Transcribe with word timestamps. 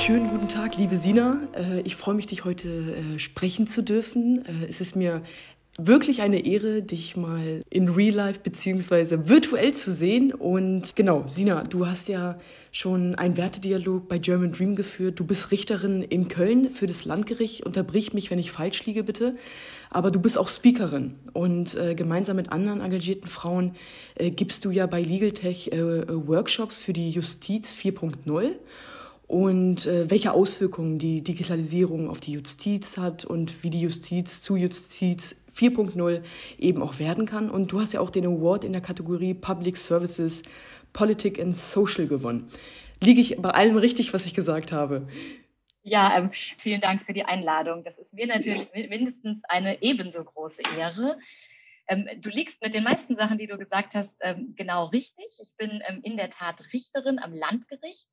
Schönen 0.00 0.30
guten 0.30 0.48
Tag, 0.48 0.78
liebe 0.78 0.96
Sina. 0.96 1.42
Äh, 1.54 1.82
ich 1.82 1.94
freue 1.94 2.14
mich, 2.14 2.26
dich 2.26 2.46
heute 2.46 2.68
äh, 2.68 3.18
sprechen 3.18 3.66
zu 3.66 3.82
dürfen. 3.82 4.46
Äh, 4.46 4.66
es 4.66 4.80
ist 4.80 4.96
mir 4.96 5.20
wirklich 5.76 6.22
eine 6.22 6.46
Ehre, 6.46 6.80
dich 6.80 7.18
mal 7.18 7.62
in 7.68 7.90
Real 7.90 8.14
Life 8.14 8.40
beziehungsweise 8.42 9.28
virtuell 9.28 9.74
zu 9.74 9.92
sehen. 9.92 10.32
Und 10.32 10.96
genau, 10.96 11.24
Sina, 11.28 11.64
du 11.64 11.86
hast 11.86 12.08
ja 12.08 12.38
schon 12.72 13.14
einen 13.16 13.36
Wertedialog 13.36 14.08
bei 14.08 14.18
German 14.18 14.52
Dream 14.52 14.74
geführt. 14.74 15.20
Du 15.20 15.26
bist 15.26 15.50
Richterin 15.50 16.02
in 16.02 16.28
Köln 16.28 16.70
für 16.70 16.86
das 16.86 17.04
Landgericht. 17.04 17.66
Unterbrich 17.66 18.14
mich, 18.14 18.30
wenn 18.30 18.38
ich 18.38 18.52
falsch 18.52 18.86
liege, 18.86 19.04
bitte. 19.04 19.36
Aber 19.90 20.10
du 20.10 20.18
bist 20.18 20.38
auch 20.38 20.48
Speakerin 20.48 21.16
und 21.34 21.74
äh, 21.74 21.94
gemeinsam 21.94 22.36
mit 22.36 22.52
anderen 22.52 22.80
engagierten 22.80 23.28
Frauen 23.28 23.74
äh, 24.14 24.30
gibst 24.30 24.64
du 24.64 24.70
ja 24.70 24.86
bei 24.86 25.02
Legal 25.02 25.32
Tech 25.32 25.70
äh, 25.72 26.08
Workshops 26.08 26.80
für 26.80 26.94
die 26.94 27.10
Justiz 27.10 27.70
4.0 27.70 28.54
und 29.30 29.86
äh, 29.86 30.10
welche 30.10 30.32
Auswirkungen 30.32 30.98
die 30.98 31.22
Digitalisierung 31.22 32.10
auf 32.10 32.18
die 32.18 32.32
Justiz 32.32 32.96
hat 32.96 33.24
und 33.24 33.62
wie 33.62 33.70
die 33.70 33.80
Justiz 33.80 34.42
zu 34.42 34.56
Justiz 34.56 35.36
4.0 35.56 36.24
eben 36.58 36.82
auch 36.82 36.98
werden 36.98 37.26
kann. 37.26 37.48
Und 37.48 37.70
du 37.70 37.80
hast 37.80 37.92
ja 37.92 38.00
auch 38.00 38.10
den 38.10 38.26
Award 38.26 38.64
in 38.64 38.72
der 38.72 38.82
Kategorie 38.82 39.34
Public 39.34 39.76
Services, 39.76 40.42
Politik 40.92 41.38
and 41.38 41.54
Social 41.54 42.08
gewonnen. 42.08 42.50
Liege 43.00 43.20
ich 43.20 43.36
bei 43.40 43.50
allem 43.50 43.76
richtig, 43.76 44.12
was 44.12 44.26
ich 44.26 44.34
gesagt 44.34 44.72
habe? 44.72 45.06
Ja, 45.84 46.18
ähm, 46.18 46.30
vielen 46.32 46.80
Dank 46.80 47.02
für 47.02 47.12
die 47.12 47.24
Einladung. 47.24 47.84
Das 47.84 47.96
ist 47.98 48.12
mir 48.12 48.26
natürlich 48.26 48.66
mindestens 48.88 49.42
eine 49.48 49.80
ebenso 49.80 50.24
große 50.24 50.62
Ehre. 50.76 51.18
Ähm, 51.86 52.08
du 52.20 52.30
liegst 52.30 52.60
mit 52.62 52.74
den 52.74 52.82
meisten 52.82 53.14
Sachen, 53.14 53.38
die 53.38 53.46
du 53.46 53.56
gesagt 53.58 53.94
hast, 53.94 54.16
ähm, 54.22 54.54
genau 54.56 54.86
richtig. 54.86 55.26
Ich 55.40 55.56
bin 55.56 55.80
ähm, 55.86 56.00
in 56.02 56.16
der 56.16 56.30
Tat 56.30 56.64
Richterin 56.72 57.20
am 57.20 57.32
Landgericht 57.32 58.08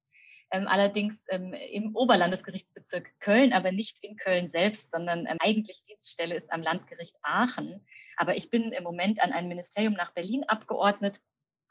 ähm, 0.52 0.68
allerdings 0.68 1.26
ähm, 1.30 1.54
im 1.54 1.96
Oberlandesgerichtsbezirk 1.96 3.20
Köln, 3.20 3.54
aber 3.54 3.72
nicht 3.72 4.04
in 4.04 4.16
Köln 4.16 4.50
selbst, 4.52 4.92
sondern 4.92 5.26
ähm, 5.26 5.38
eigentlich 5.40 5.84
Dienststelle 5.84 6.36
ist 6.36 6.52
am 6.52 6.62
Landgericht 6.62 7.16
Aachen. 7.22 7.86
Aber 8.16 8.36
ich 8.38 8.50
bin 8.50 8.72
im 8.72 8.84
Moment 8.84 9.22
an 9.22 9.34
ein 9.34 9.48
Ministerium 9.48 9.94
nach 9.94 10.14
Berlin 10.14 10.44
abgeordnet, 10.48 11.20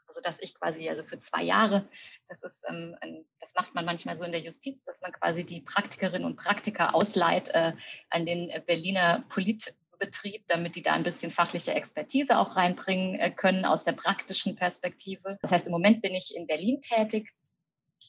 sodass 0.07 0.39
ich 0.39 0.55
quasi 0.55 0.87
also 0.89 1.03
für 1.03 1.17
zwei 1.17 1.43
Jahre, 1.43 1.89
das 2.27 2.43
ist, 2.43 2.65
ähm, 2.69 2.95
ein, 3.01 3.25
das 3.39 3.55
macht 3.55 3.73
man 3.75 3.83
manchmal 3.83 4.17
so 4.17 4.25
in 4.25 4.31
der 4.31 4.41
Justiz, 4.41 4.83
dass 4.83 5.01
man 5.01 5.11
quasi 5.11 5.45
die 5.45 5.61
Praktikerinnen 5.61 6.25
und 6.25 6.37
Praktiker 6.37 6.95
ausleiht 6.95 7.49
äh, 7.49 7.73
an 8.09 8.25
den 8.25 8.51
Berliner 8.65 9.25
Politbetrieb, 9.27 10.43
damit 10.47 10.75
die 10.75 10.83
da 10.83 10.93
ein 10.93 11.03
bisschen 11.03 11.31
fachliche 11.31 11.73
Expertise 11.73 12.37
auch 12.37 12.55
reinbringen 12.55 13.15
äh, 13.19 13.31
können 13.31 13.65
aus 13.65 13.83
der 13.83 13.93
praktischen 13.93 14.55
Perspektive. 14.55 15.37
Das 15.41 15.51
heißt, 15.51 15.67
im 15.67 15.73
Moment 15.73 16.01
bin 16.01 16.13
ich 16.13 16.35
in 16.37 16.47
Berlin 16.47 16.79
tätig 16.81 17.33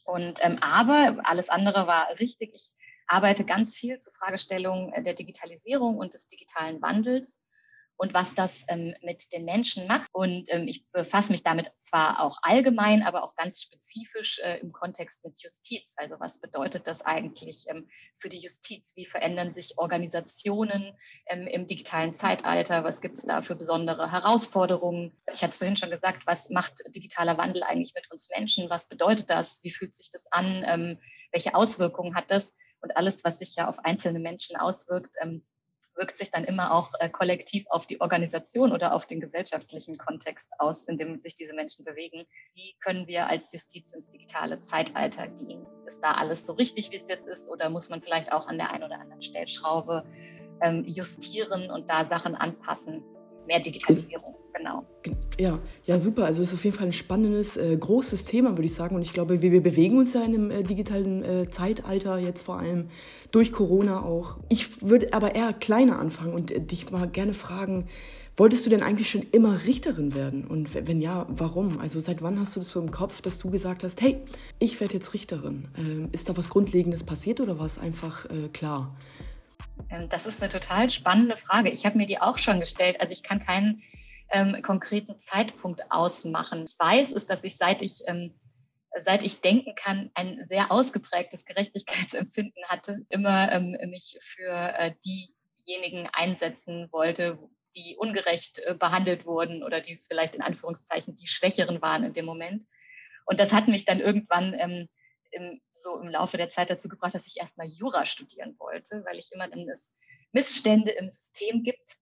und 0.08 0.38
ähm, 0.42 0.58
aber 0.60 1.18
alles 1.24 1.48
andere 1.48 1.86
war 1.86 2.08
richtig. 2.18 2.52
Ich 2.54 2.74
arbeite 3.06 3.44
ganz 3.44 3.76
viel 3.76 3.98
zu 3.98 4.10
Fragestellungen 4.10 5.04
der 5.04 5.14
Digitalisierung 5.14 5.98
und 5.98 6.14
des 6.14 6.28
digitalen 6.28 6.80
Wandels 6.82 7.40
und 7.98 8.14
was 8.14 8.34
das 8.34 8.64
ähm, 8.68 8.94
mit 9.02 9.32
den 9.32 9.44
Menschen 9.44 9.88
macht. 9.88 10.08
Und 10.12 10.44
ähm, 10.48 10.68
ich 10.68 10.88
befasse 10.92 11.32
mich 11.32 11.42
damit 11.42 11.72
zwar 11.80 12.20
auch 12.20 12.38
allgemein, 12.42 13.02
aber 13.02 13.24
auch 13.24 13.34
ganz 13.34 13.60
spezifisch 13.60 14.38
äh, 14.38 14.58
im 14.60 14.72
Kontext 14.72 15.24
mit 15.24 15.42
Justiz. 15.42 15.94
Also 15.98 16.14
was 16.20 16.40
bedeutet 16.40 16.86
das 16.86 17.02
eigentlich 17.02 17.66
ähm, 17.68 17.88
für 18.16 18.28
die 18.28 18.38
Justiz? 18.38 18.94
Wie 18.96 19.04
verändern 19.04 19.52
sich 19.52 19.78
Organisationen 19.78 20.96
ähm, 21.26 21.48
im 21.48 21.66
digitalen 21.66 22.14
Zeitalter? 22.14 22.84
Was 22.84 23.00
gibt 23.00 23.18
es 23.18 23.26
da 23.26 23.42
für 23.42 23.56
besondere 23.56 24.12
Herausforderungen? 24.12 25.12
Ich 25.32 25.42
hatte 25.42 25.52
es 25.52 25.58
vorhin 25.58 25.76
schon 25.76 25.90
gesagt, 25.90 26.24
was 26.24 26.50
macht 26.50 26.74
digitaler 26.94 27.36
Wandel 27.36 27.64
eigentlich 27.64 27.94
mit 27.94 28.08
uns 28.12 28.30
Menschen? 28.34 28.70
Was 28.70 28.88
bedeutet 28.88 29.28
das? 29.28 29.64
Wie 29.64 29.70
fühlt 29.70 29.96
sich 29.96 30.12
das 30.12 30.30
an? 30.30 30.62
Ähm, 30.64 30.98
welche 31.32 31.56
Auswirkungen 31.56 32.14
hat 32.14 32.30
das? 32.30 32.54
Und 32.80 32.96
alles, 32.96 33.24
was 33.24 33.40
sich 33.40 33.56
ja 33.56 33.68
auf 33.68 33.80
einzelne 33.84 34.20
Menschen 34.20 34.56
auswirkt, 34.56 35.16
ähm, 35.20 35.44
wirkt 35.98 36.16
sich 36.16 36.30
dann 36.30 36.44
immer 36.44 36.72
auch 36.72 36.92
äh, 37.00 37.10
kollektiv 37.10 37.66
auf 37.68 37.86
die 37.86 38.00
Organisation 38.00 38.72
oder 38.72 38.94
auf 38.94 39.06
den 39.06 39.20
gesellschaftlichen 39.20 39.98
Kontext 39.98 40.52
aus, 40.58 40.86
in 40.88 40.96
dem 40.96 41.20
sich 41.20 41.34
diese 41.34 41.54
Menschen 41.54 41.84
bewegen. 41.84 42.24
Wie 42.54 42.74
können 42.80 43.06
wir 43.06 43.26
als 43.26 43.52
Justiz 43.52 43.92
ins 43.92 44.10
digitale 44.10 44.60
Zeitalter 44.60 45.28
gehen? 45.28 45.66
Ist 45.86 46.02
da 46.02 46.12
alles 46.12 46.46
so 46.46 46.54
richtig, 46.54 46.90
wie 46.92 46.96
es 46.96 47.08
jetzt 47.08 47.26
ist, 47.26 47.48
oder 47.48 47.68
muss 47.68 47.88
man 47.88 48.00
vielleicht 48.00 48.32
auch 48.32 48.46
an 48.46 48.58
der 48.58 48.70
einen 48.70 48.84
oder 48.84 49.00
anderen 49.00 49.22
Stellschraube 49.22 50.04
ähm, 50.62 50.84
justieren 50.84 51.70
und 51.70 51.90
da 51.90 52.06
Sachen 52.06 52.34
anpassen? 52.34 53.04
Mehr 53.48 53.60
Digitalisierung 53.60 54.36
genau. 54.58 54.84
Ja, 55.38 55.56
ja, 55.86 55.98
super. 55.98 56.24
Also 56.24 56.42
es 56.42 56.48
ist 56.48 56.54
auf 56.54 56.64
jeden 56.64 56.76
Fall 56.76 56.86
ein 56.86 56.92
spannendes, 56.92 57.56
äh, 57.56 57.76
großes 57.76 58.24
Thema, 58.24 58.50
würde 58.50 58.64
ich 58.64 58.74
sagen. 58.74 58.96
Und 58.96 59.02
ich 59.02 59.12
glaube, 59.12 59.40
wir, 59.42 59.52
wir 59.52 59.62
bewegen 59.62 59.98
uns 59.98 60.12
ja 60.12 60.22
in 60.22 60.34
einem 60.34 60.50
äh, 60.50 60.62
digitalen 60.62 61.24
äh, 61.24 61.48
Zeitalter, 61.50 62.18
jetzt 62.18 62.42
vor 62.42 62.58
allem 62.58 62.88
durch 63.30 63.52
Corona 63.52 64.02
auch. 64.02 64.36
Ich 64.48 64.82
würde 64.82 65.12
aber 65.12 65.34
eher 65.34 65.52
kleiner 65.52 65.98
anfangen 65.98 66.34
und 66.34 66.50
äh, 66.50 66.60
dich 66.60 66.90
mal 66.90 67.08
gerne 67.08 67.34
fragen, 67.34 67.88
wolltest 68.36 68.66
du 68.66 68.70
denn 68.70 68.82
eigentlich 68.82 69.10
schon 69.10 69.22
immer 69.32 69.64
Richterin 69.64 70.14
werden? 70.14 70.44
Und 70.44 70.74
wenn 70.74 71.00
ja, 71.00 71.26
warum? 71.28 71.78
Also 71.80 72.00
seit 72.00 72.22
wann 72.22 72.38
hast 72.38 72.56
du 72.56 72.60
das 72.60 72.70
so 72.70 72.80
im 72.80 72.90
Kopf, 72.90 73.20
dass 73.20 73.38
du 73.38 73.50
gesagt 73.50 73.84
hast, 73.84 74.00
hey, 74.00 74.20
ich 74.58 74.80
werde 74.80 74.94
jetzt 74.94 75.14
Richterin? 75.14 75.64
Ähm, 75.76 76.08
ist 76.12 76.28
da 76.28 76.36
was 76.36 76.48
Grundlegendes 76.48 77.04
passiert 77.04 77.40
oder 77.40 77.58
war 77.58 77.66
es 77.66 77.78
einfach 77.78 78.26
äh, 78.26 78.48
klar? 78.52 78.94
Ähm, 79.90 80.08
das 80.08 80.26
ist 80.26 80.42
eine 80.42 80.50
total 80.50 80.90
spannende 80.90 81.36
Frage. 81.36 81.70
Ich 81.70 81.86
habe 81.86 81.98
mir 81.98 82.06
die 82.06 82.20
auch 82.20 82.38
schon 82.38 82.60
gestellt. 82.60 83.00
Also 83.00 83.12
ich 83.12 83.22
kann 83.22 83.40
keinen 83.40 83.82
ähm, 84.30 84.60
konkreten 84.62 85.20
Zeitpunkt 85.22 85.90
ausmachen. 85.90 86.64
Ich 86.66 86.78
weiß 86.78 87.12
ist, 87.12 87.30
dass 87.30 87.44
ich 87.44 87.56
seit 87.56 87.82
ich 87.82 88.02
ähm, 88.06 88.34
seit 89.00 89.22
ich 89.22 89.40
denken 89.40 89.74
kann, 89.74 90.10
ein 90.14 90.46
sehr 90.48 90.72
ausgeprägtes 90.72 91.44
Gerechtigkeitsempfinden 91.44 92.64
hatte, 92.66 93.04
immer 93.08 93.50
ähm, 93.52 93.76
mich 93.90 94.18
für 94.20 94.52
äh, 94.52 94.92
diejenigen 95.04 96.08
einsetzen 96.12 96.88
wollte, 96.90 97.38
die 97.76 97.96
ungerecht 97.98 98.60
äh, 98.64 98.74
behandelt 98.74 99.26
wurden 99.26 99.62
oder 99.62 99.80
die 99.80 99.98
vielleicht 99.98 100.34
in 100.34 100.42
Anführungszeichen 100.42 101.16
die 101.16 101.26
Schwächeren 101.26 101.82
waren 101.82 102.04
in 102.04 102.12
dem 102.12 102.24
Moment. 102.24 102.64
Und 103.26 103.40
das 103.40 103.52
hat 103.52 103.68
mich 103.68 103.84
dann 103.84 104.00
irgendwann 104.00 104.54
ähm, 104.58 104.88
im, 105.30 105.60
so 105.72 106.00
im 106.00 106.08
Laufe 106.08 106.36
der 106.36 106.48
Zeit 106.48 106.70
dazu 106.70 106.88
gebracht, 106.88 107.14
dass 107.14 107.26
ich 107.26 107.38
erstmal 107.38 107.66
Jura 107.68 108.06
studieren 108.06 108.56
wollte, 108.58 109.04
weil 109.04 109.18
ich 109.18 109.30
immer 109.32 109.48
dann 109.48 109.68
es 109.68 109.96
Missstände 110.32 110.90
im 110.92 111.08
System 111.08 111.62
gibt, 111.62 111.96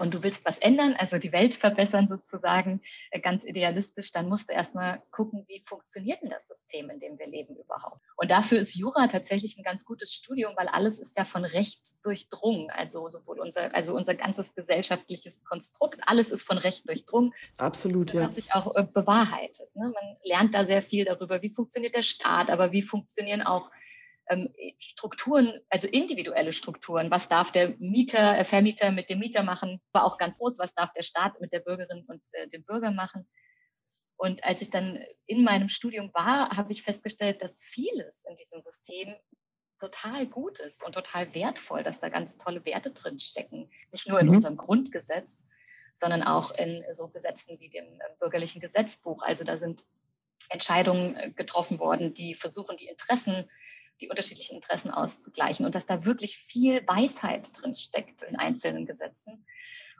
und 0.00 0.12
du 0.12 0.22
willst 0.22 0.44
was 0.44 0.58
ändern, 0.58 0.94
also 0.98 1.18
die 1.18 1.32
Welt 1.32 1.54
verbessern 1.54 2.08
sozusagen, 2.08 2.82
äh, 3.10 3.20
ganz 3.20 3.44
idealistisch, 3.44 4.12
dann 4.12 4.28
musst 4.28 4.50
du 4.50 4.54
erstmal 4.54 5.02
gucken, 5.10 5.44
wie 5.48 5.58
funktioniert 5.58 6.22
denn 6.22 6.28
das 6.30 6.48
System, 6.48 6.90
in 6.90 7.00
dem 7.00 7.18
wir 7.18 7.26
leben 7.26 7.56
überhaupt. 7.56 8.00
Und 8.16 8.30
dafür 8.30 8.60
ist 8.60 8.74
Jura 8.74 9.08
tatsächlich 9.08 9.56
ein 9.56 9.64
ganz 9.64 9.84
gutes 9.84 10.12
Studium, 10.12 10.52
weil 10.56 10.68
alles 10.68 11.00
ist 11.00 11.16
ja 11.16 11.24
von 11.24 11.44
Recht 11.44 12.04
durchdrungen. 12.04 12.70
Also 12.70 13.08
sowohl 13.08 13.40
unser, 13.40 13.74
also 13.74 13.94
unser 13.94 14.14
ganzes 14.14 14.54
gesellschaftliches 14.54 15.44
Konstrukt, 15.44 16.00
alles 16.06 16.30
ist 16.30 16.42
von 16.42 16.58
Recht 16.58 16.88
durchdrungen. 16.88 17.32
Absolut, 17.56 18.10
das 18.10 18.20
ja. 18.20 18.26
hat 18.26 18.34
sich 18.34 18.52
auch 18.52 18.76
äh, 18.76 18.84
bewahrheitet. 18.84 19.74
Ne? 19.74 19.92
Man 19.94 20.16
lernt 20.24 20.54
da 20.54 20.66
sehr 20.66 20.82
viel 20.82 21.06
darüber, 21.06 21.40
wie 21.42 21.50
funktioniert 21.50 21.94
der 21.94 22.02
Staat, 22.02 22.50
aber 22.50 22.72
wie 22.72 22.82
funktionieren 22.82 23.42
auch 23.42 23.70
Strukturen, 24.78 25.60
also 25.68 25.88
individuelle 25.88 26.52
Strukturen. 26.52 27.10
Was 27.10 27.28
darf 27.28 27.52
der 27.52 27.70
Mieter, 27.78 28.38
äh, 28.38 28.44
Vermieter 28.44 28.90
mit 28.92 29.10
dem 29.10 29.18
Mieter 29.18 29.42
machen? 29.42 29.80
Aber 29.92 30.04
auch 30.04 30.18
ganz 30.18 30.36
groß, 30.38 30.58
was 30.58 30.74
darf 30.74 30.92
der 30.92 31.02
Staat 31.02 31.40
mit 31.40 31.52
der 31.52 31.60
Bürgerin 31.60 32.04
und 32.06 32.22
äh, 32.32 32.48
dem 32.48 32.64
Bürger 32.64 32.90
machen? 32.90 33.28
Und 34.16 34.44
als 34.44 34.60
ich 34.60 34.70
dann 34.70 35.02
in 35.26 35.44
meinem 35.44 35.68
Studium 35.68 36.10
war, 36.12 36.50
habe 36.50 36.72
ich 36.72 36.82
festgestellt, 36.82 37.42
dass 37.42 37.52
vieles 37.56 38.24
in 38.28 38.36
diesem 38.36 38.60
System 38.60 39.16
total 39.78 40.26
gut 40.26 40.60
ist 40.60 40.84
und 40.84 40.92
total 40.92 41.34
wertvoll, 41.34 41.82
dass 41.82 42.00
da 42.00 42.10
ganz 42.10 42.36
tolle 42.36 42.64
Werte 42.66 42.90
drin 42.90 43.18
stecken. 43.18 43.70
Nicht 43.90 44.08
nur 44.08 44.20
in 44.20 44.26
mhm. 44.26 44.34
unserem 44.34 44.56
Grundgesetz, 44.58 45.46
sondern 45.96 46.22
auch 46.22 46.50
in 46.52 46.84
so 46.92 47.08
Gesetzen 47.08 47.58
wie 47.60 47.70
dem 47.70 47.84
äh, 47.84 48.04
bürgerlichen 48.18 48.60
Gesetzbuch. 48.60 49.22
Also 49.22 49.44
da 49.44 49.58
sind 49.58 49.86
Entscheidungen 50.50 51.16
äh, 51.16 51.30
getroffen 51.30 51.78
worden, 51.78 52.14
die 52.14 52.34
versuchen, 52.34 52.76
die 52.76 52.88
Interessen 52.88 53.50
die 54.00 54.08
unterschiedlichen 54.08 54.56
Interessen 54.56 54.90
auszugleichen 54.90 55.66
und 55.66 55.74
dass 55.74 55.86
da 55.86 56.04
wirklich 56.04 56.36
viel 56.36 56.86
Weisheit 56.86 57.50
drin 57.60 57.74
steckt 57.74 58.22
in 58.22 58.36
einzelnen 58.36 58.86
Gesetzen. 58.86 59.46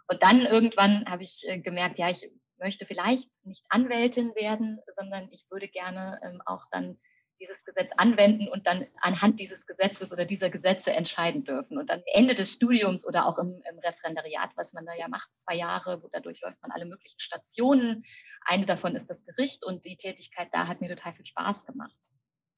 Und 0.08 0.22
dann 0.22 0.40
irgendwann 0.40 1.04
habe 1.06 1.22
ich 1.22 1.44
äh, 1.46 1.58
gemerkt, 1.58 1.98
ja, 1.98 2.10
ich 2.10 2.28
möchte 2.58 2.86
vielleicht 2.86 3.30
nicht 3.44 3.64
Anwältin 3.68 4.34
werden, 4.34 4.80
sondern 4.96 5.28
ich 5.30 5.46
würde 5.50 5.68
gerne 5.68 6.20
ähm, 6.22 6.42
auch 6.44 6.64
dann 6.70 6.98
dieses 7.40 7.64
Gesetz 7.64 7.90
anwenden 7.96 8.48
und 8.48 8.66
dann 8.66 8.86
anhand 9.00 9.40
dieses 9.40 9.66
Gesetzes 9.66 10.12
oder 10.12 10.26
dieser 10.26 10.50
Gesetze 10.50 10.92
entscheiden 10.92 11.42
dürfen. 11.44 11.78
Und 11.78 11.88
dann 11.88 12.02
Ende 12.12 12.34
des 12.34 12.52
Studiums 12.52 13.06
oder 13.06 13.26
auch 13.26 13.38
im, 13.38 13.62
im 13.70 13.78
Referendariat, 13.78 14.50
was 14.56 14.74
man 14.74 14.84
da 14.84 14.94
ja 14.94 15.08
macht, 15.08 15.34
zwei 15.34 15.54
Jahre, 15.54 16.02
wo 16.02 16.08
dadurch 16.12 16.40
läuft 16.42 16.60
man 16.60 16.70
alle 16.70 16.84
möglichen 16.84 17.18
Stationen. 17.18 18.02
Eine 18.44 18.66
davon 18.66 18.94
ist 18.94 19.08
das 19.08 19.24
Gericht 19.24 19.64
und 19.64 19.84
die 19.86 19.96
Tätigkeit 19.96 20.48
da 20.52 20.66
hat 20.66 20.80
mir 20.80 20.94
total 20.94 21.14
viel 21.14 21.26
Spaß 21.26 21.64
gemacht. 21.64 21.96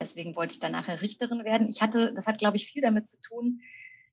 Deswegen 0.02 0.34
wollte 0.34 0.54
ich 0.54 0.60
dann 0.60 0.72
nachher 0.72 1.00
Richterin 1.00 1.44
werden. 1.44 1.69
Ich 1.69 1.81
hatte, 1.81 2.12
das 2.12 2.26
hat, 2.26 2.38
glaube 2.38 2.56
ich, 2.56 2.66
viel 2.66 2.82
damit 2.82 3.08
zu 3.08 3.20
tun, 3.20 3.60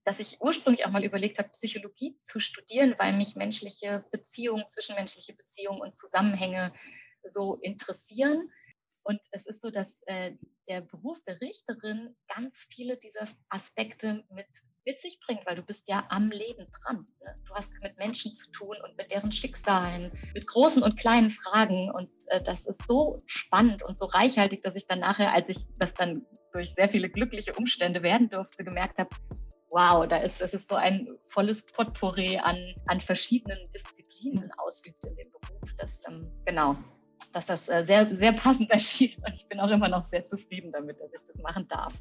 dass 0.03 0.19
ich 0.19 0.39
ursprünglich 0.39 0.85
auch 0.85 0.91
mal 0.91 1.03
überlegt 1.03 1.39
habe, 1.39 1.49
Psychologie 1.49 2.15
zu 2.23 2.39
studieren, 2.39 2.93
weil 2.99 3.17
mich 3.17 3.35
menschliche 3.35 4.05
Beziehungen, 4.11 4.67
zwischenmenschliche 4.67 5.33
Beziehungen 5.33 5.81
und 5.81 5.95
Zusammenhänge 5.95 6.73
so 7.23 7.55
interessieren. 7.55 8.51
Und 9.09 9.19
es 9.31 9.47
ist 9.47 9.61
so, 9.61 9.71
dass 9.71 10.03
äh, 10.05 10.33
der 10.67 10.81
Beruf 10.81 11.19
der 11.23 11.41
Richterin 11.41 12.15
ganz 12.27 12.67
viele 12.69 12.95
dieser 12.95 13.25
Aspekte 13.49 14.23
mit, 14.29 14.45
mit 14.85 15.01
sich 15.01 15.19
bringt, 15.19 15.47
weil 15.47 15.55
du 15.55 15.63
bist 15.63 15.89
ja 15.89 16.05
am 16.09 16.29
Leben 16.29 16.67
dran. 16.71 17.07
Ne? 17.25 17.35
Du 17.47 17.55
hast 17.55 17.73
mit 17.81 17.97
Menschen 17.97 18.35
zu 18.35 18.51
tun 18.51 18.77
und 18.83 18.95
mit 18.97 19.09
deren 19.09 19.31
Schicksalen, 19.31 20.11
mit 20.35 20.45
großen 20.45 20.83
und 20.83 20.95
kleinen 20.99 21.31
Fragen. 21.31 21.89
Und 21.89 22.11
äh, 22.27 22.43
das 22.43 22.67
ist 22.67 22.85
so 22.85 23.17
spannend 23.25 23.81
und 23.81 23.97
so 23.97 24.05
reichhaltig, 24.05 24.61
dass 24.61 24.75
ich 24.75 24.85
dann 24.85 24.99
nachher, 24.99 25.33
als 25.33 25.49
ich 25.49 25.57
das 25.79 25.91
dann 25.95 26.23
durch 26.53 26.75
sehr 26.75 26.87
viele 26.87 27.09
glückliche 27.09 27.55
Umstände 27.55 28.03
werden 28.03 28.29
durfte, 28.29 28.63
gemerkt 28.63 28.99
habe, 28.99 29.09
wow, 29.71 30.07
da 30.07 30.17
ist, 30.17 30.39
es 30.39 30.53
ist 30.53 30.69
so 30.69 30.75
ein 30.75 31.07
volles 31.25 31.65
Potpourri 31.65 32.37
an, 32.37 32.63
an 32.85 33.01
verschiedenen 33.01 33.57
Disziplinen 33.73 34.51
ausübt 34.59 35.03
in 35.03 35.15
dem 35.15 35.31
Beruf. 35.31 35.73
Das, 35.79 36.03
ähm, 36.07 36.31
genau, 36.45 36.77
dass 37.31 37.45
das 37.45 37.69
äh, 37.69 37.85
sehr, 37.85 38.13
sehr 38.15 38.33
passend 38.33 38.71
erschien. 38.71 39.11
Und 39.25 39.33
ich 39.35 39.45
bin 39.47 39.59
auch 39.59 39.69
immer 39.69 39.89
noch 39.89 40.05
sehr 40.05 40.25
zufrieden 40.27 40.71
damit, 40.71 40.99
dass 40.99 41.11
ich 41.13 41.27
das 41.27 41.41
machen 41.41 41.67
darf. 41.67 41.93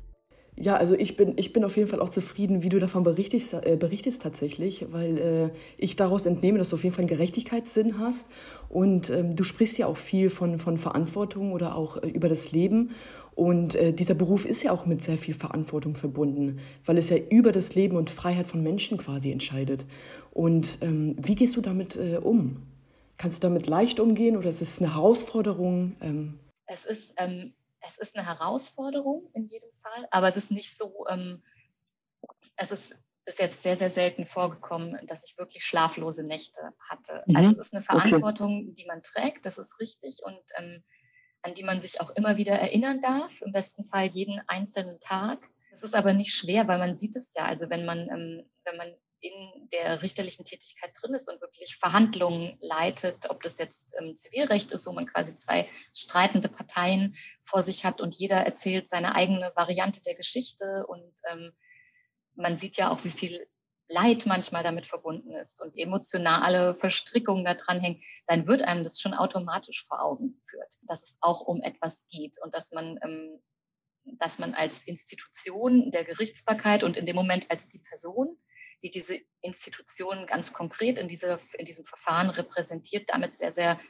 Ja, 0.60 0.76
also 0.76 0.94
ich 0.94 1.16
bin, 1.16 1.34
ich 1.36 1.52
bin 1.52 1.64
auf 1.64 1.76
jeden 1.76 1.88
Fall 1.88 2.00
auch 2.00 2.08
zufrieden, 2.08 2.64
wie 2.64 2.68
du 2.68 2.80
davon 2.80 3.04
berichtest, 3.04 3.52
äh, 3.52 3.76
berichtest 3.78 4.22
tatsächlich, 4.22 4.86
weil 4.90 5.18
äh, 5.18 5.50
ich 5.76 5.94
daraus 5.94 6.26
entnehme, 6.26 6.58
dass 6.58 6.70
du 6.70 6.76
auf 6.76 6.82
jeden 6.82 6.96
Fall 6.96 7.02
einen 7.02 7.08
Gerechtigkeitssinn 7.08 8.00
hast. 8.00 8.26
Und 8.68 9.08
ähm, 9.10 9.36
du 9.36 9.44
sprichst 9.44 9.78
ja 9.78 9.86
auch 9.86 9.96
viel 9.96 10.30
von, 10.30 10.58
von 10.58 10.76
Verantwortung 10.76 11.52
oder 11.52 11.76
auch 11.76 12.02
äh, 12.02 12.08
über 12.08 12.28
das 12.28 12.50
Leben. 12.50 12.90
Und 13.36 13.76
äh, 13.76 13.92
dieser 13.92 14.14
Beruf 14.14 14.44
ist 14.44 14.64
ja 14.64 14.72
auch 14.72 14.84
mit 14.84 15.04
sehr 15.04 15.16
viel 15.16 15.34
Verantwortung 15.34 15.94
verbunden, 15.94 16.58
weil 16.84 16.98
es 16.98 17.08
ja 17.08 17.18
über 17.30 17.52
das 17.52 17.76
Leben 17.76 17.96
und 17.96 18.10
Freiheit 18.10 18.48
von 18.48 18.60
Menschen 18.60 18.98
quasi 18.98 19.30
entscheidet. 19.30 19.86
Und 20.32 20.78
ähm, 20.80 21.14
wie 21.22 21.36
gehst 21.36 21.56
du 21.56 21.60
damit 21.60 21.94
äh, 21.94 22.18
um? 22.20 22.67
Kannst 23.18 23.42
du 23.42 23.48
damit 23.48 23.66
leicht 23.66 23.98
umgehen 23.98 24.36
oder 24.36 24.48
ist 24.48 24.62
es 24.62 24.78
eine 24.78 24.94
Herausforderung? 24.94 25.96
Ähm 26.00 26.38
es, 26.66 26.86
ist, 26.86 27.14
ähm, 27.18 27.52
es 27.80 27.98
ist 27.98 28.16
eine 28.16 28.24
Herausforderung 28.24 29.28
in 29.34 29.48
jedem 29.48 29.70
Fall, 29.82 30.06
aber 30.12 30.28
es 30.28 30.36
ist 30.36 30.52
nicht 30.52 30.78
so, 30.78 31.04
ähm, 31.08 31.42
es 32.56 32.70
ist 32.70 32.96
bis 33.24 33.38
jetzt 33.38 33.62
sehr, 33.62 33.76
sehr 33.76 33.90
selten 33.90 34.24
vorgekommen, 34.24 34.98
dass 35.06 35.28
ich 35.28 35.36
wirklich 35.36 35.64
schlaflose 35.64 36.22
Nächte 36.22 36.72
hatte. 36.88 37.24
Mhm. 37.26 37.36
Also 37.36 37.50
es 37.50 37.58
ist 37.58 37.74
eine 37.74 37.82
Verantwortung, 37.82 38.62
okay. 38.62 38.74
die 38.78 38.86
man 38.86 39.02
trägt, 39.02 39.44
das 39.44 39.58
ist 39.58 39.80
richtig 39.80 40.20
und 40.24 40.40
ähm, 40.56 40.82
an 41.42 41.54
die 41.54 41.64
man 41.64 41.80
sich 41.80 42.00
auch 42.00 42.10
immer 42.10 42.36
wieder 42.36 42.54
erinnern 42.54 43.00
darf, 43.00 43.32
im 43.42 43.52
besten 43.52 43.84
Fall 43.84 44.06
jeden 44.06 44.40
einzelnen 44.46 45.00
Tag. 45.00 45.40
Das 45.70 45.82
ist 45.82 45.94
aber 45.94 46.12
nicht 46.12 46.34
schwer, 46.34 46.68
weil 46.68 46.78
man 46.78 46.98
sieht 46.98 47.16
es 47.16 47.34
ja. 47.34 47.44
Also 47.44 47.68
wenn 47.68 47.84
man, 47.84 48.08
ähm, 48.08 48.44
wenn 48.64 48.76
man 48.76 48.94
in 49.20 49.68
der 49.72 50.02
richterlichen 50.02 50.44
Tätigkeit 50.44 50.90
drin 51.00 51.14
ist 51.14 51.30
und 51.30 51.40
wirklich 51.40 51.76
Verhandlungen 51.76 52.56
leitet, 52.60 53.30
ob 53.30 53.42
das 53.42 53.58
jetzt 53.58 53.94
ähm, 54.00 54.14
Zivilrecht 54.14 54.70
ist, 54.72 54.86
wo 54.86 54.92
man 54.92 55.06
quasi 55.06 55.34
zwei 55.34 55.68
streitende 55.92 56.48
Parteien 56.48 57.16
vor 57.42 57.62
sich 57.62 57.84
hat 57.84 58.00
und 58.00 58.14
jeder 58.14 58.36
erzählt 58.36 58.88
seine 58.88 59.14
eigene 59.14 59.52
Variante 59.56 60.02
der 60.02 60.14
Geschichte 60.14 60.86
und 60.86 61.12
ähm, 61.30 61.52
man 62.34 62.56
sieht 62.56 62.76
ja 62.76 62.90
auch, 62.90 63.04
wie 63.04 63.10
viel 63.10 63.48
Leid 63.88 64.26
manchmal 64.26 64.62
damit 64.62 64.86
verbunden 64.86 65.32
ist 65.32 65.62
und 65.62 65.76
emotionale 65.76 66.74
Verstrickungen 66.74 67.44
da 67.44 67.54
dran 67.54 67.80
hängen, 67.80 68.02
dann 68.26 68.46
wird 68.46 68.62
einem 68.62 68.84
das 68.84 69.00
schon 69.00 69.14
automatisch 69.14 69.84
vor 69.86 70.02
Augen 70.02 70.38
geführt, 70.40 70.74
dass 70.82 71.02
es 71.02 71.18
auch 71.22 71.40
um 71.40 71.62
etwas 71.62 72.06
geht 72.08 72.36
und 72.42 72.52
dass 72.52 72.70
man, 72.72 72.98
ähm, 73.02 73.42
dass 74.18 74.38
man 74.38 74.54
als 74.54 74.82
Institution 74.82 75.90
der 75.90 76.04
Gerichtsbarkeit 76.04 76.82
und 76.82 76.98
in 76.98 77.06
dem 77.06 77.16
Moment 77.16 77.50
als 77.50 77.66
die 77.68 77.80
Person 77.80 78.38
die 78.82 78.90
diese 78.90 79.20
Institutionen 79.40 80.26
ganz 80.26 80.52
konkret 80.52 80.98
in, 80.98 81.08
diese, 81.08 81.40
in 81.54 81.64
diesem 81.64 81.84
Verfahren 81.84 82.30
repräsentiert, 82.30 83.08
damit 83.10 83.34
sehr, 83.34 83.52
sehr 83.52 83.80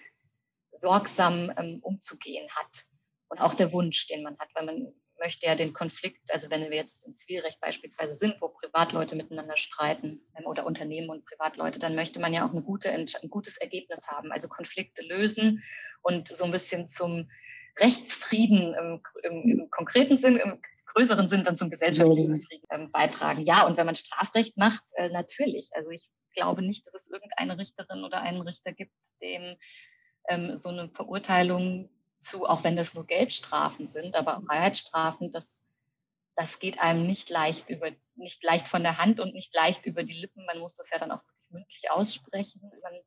sorgsam 0.72 1.52
ähm, 1.56 1.80
umzugehen 1.82 2.48
hat. 2.50 2.84
Und 3.28 3.40
auch 3.40 3.54
der 3.54 3.72
Wunsch, 3.72 4.06
den 4.06 4.22
man 4.22 4.38
hat, 4.38 4.48
weil 4.54 4.64
man 4.64 4.94
möchte 5.18 5.46
ja 5.46 5.54
den 5.54 5.72
Konflikt, 5.72 6.32
also 6.32 6.50
wenn 6.50 6.62
wir 6.70 6.76
jetzt 6.76 7.06
im 7.06 7.14
Zivilrecht 7.14 7.60
beispielsweise 7.60 8.14
sind, 8.14 8.40
wo 8.40 8.48
Privatleute 8.48 9.16
miteinander 9.16 9.56
streiten 9.56 10.20
ähm, 10.36 10.46
oder 10.46 10.64
Unternehmen 10.64 11.10
und 11.10 11.26
Privatleute, 11.26 11.78
dann 11.78 11.94
möchte 11.94 12.20
man 12.20 12.32
ja 12.32 12.46
auch 12.46 12.52
gute, 12.64 12.90
ein 12.90 13.06
gutes 13.28 13.56
Ergebnis 13.56 14.08
haben, 14.08 14.32
also 14.32 14.48
Konflikte 14.48 15.04
lösen 15.04 15.62
und 16.02 16.28
so 16.28 16.44
ein 16.44 16.52
bisschen 16.52 16.88
zum 16.88 17.30
Rechtsfrieden 17.78 18.74
im, 18.74 19.02
im, 19.24 19.60
im 19.60 19.70
konkreten 19.70 20.18
Sinn, 20.18 20.36
im 20.36 20.60
größeren 20.94 21.28
Sinn 21.28 21.44
dann 21.44 21.56
zum 21.56 21.70
gesellschaftlichen 21.70 22.40
Frieden 22.40 22.66
ähm, 22.70 22.90
beitragen. 22.90 23.44
Ja, 23.44 23.66
und 23.66 23.76
wenn 23.76 23.86
man 23.86 23.96
Strafrecht 23.96 24.56
macht, 24.56 24.82
äh, 24.94 25.08
natürlich. 25.08 25.70
Also 25.74 25.90
ich 25.90 26.08
glaube 26.34 26.62
nicht, 26.62 26.86
dass 26.86 26.94
es 26.94 27.10
irgendeine 27.10 27.58
Richterin 27.58 28.04
oder 28.04 28.20
einen 28.20 28.40
Richter 28.40 28.72
gibt, 28.72 28.94
dem 29.22 29.56
ähm, 30.28 30.56
so 30.56 30.68
eine 30.68 30.88
Verurteilung 30.90 31.90
zu, 32.20 32.46
auch 32.46 32.64
wenn 32.64 32.76
das 32.76 32.94
nur 32.94 33.06
Geldstrafen 33.06 33.86
sind, 33.86 34.16
aber 34.16 34.42
Freiheitsstrafen, 34.46 35.30
das, 35.30 35.62
das 36.36 36.58
geht 36.58 36.80
einem 36.80 37.06
nicht 37.06 37.30
leicht 37.30 37.68
über, 37.70 37.90
nicht 38.16 38.42
leicht 38.42 38.68
von 38.68 38.82
der 38.82 38.98
Hand 38.98 39.20
und 39.20 39.34
nicht 39.34 39.54
leicht 39.54 39.86
über 39.86 40.02
die 40.02 40.18
Lippen. 40.20 40.44
Man 40.46 40.58
muss 40.58 40.76
das 40.76 40.90
ja 40.90 40.98
dann 40.98 41.12
auch 41.12 41.24
wirklich 41.24 41.50
mündlich 41.50 41.90
aussprechen. 41.90 42.60
Man 42.82 43.00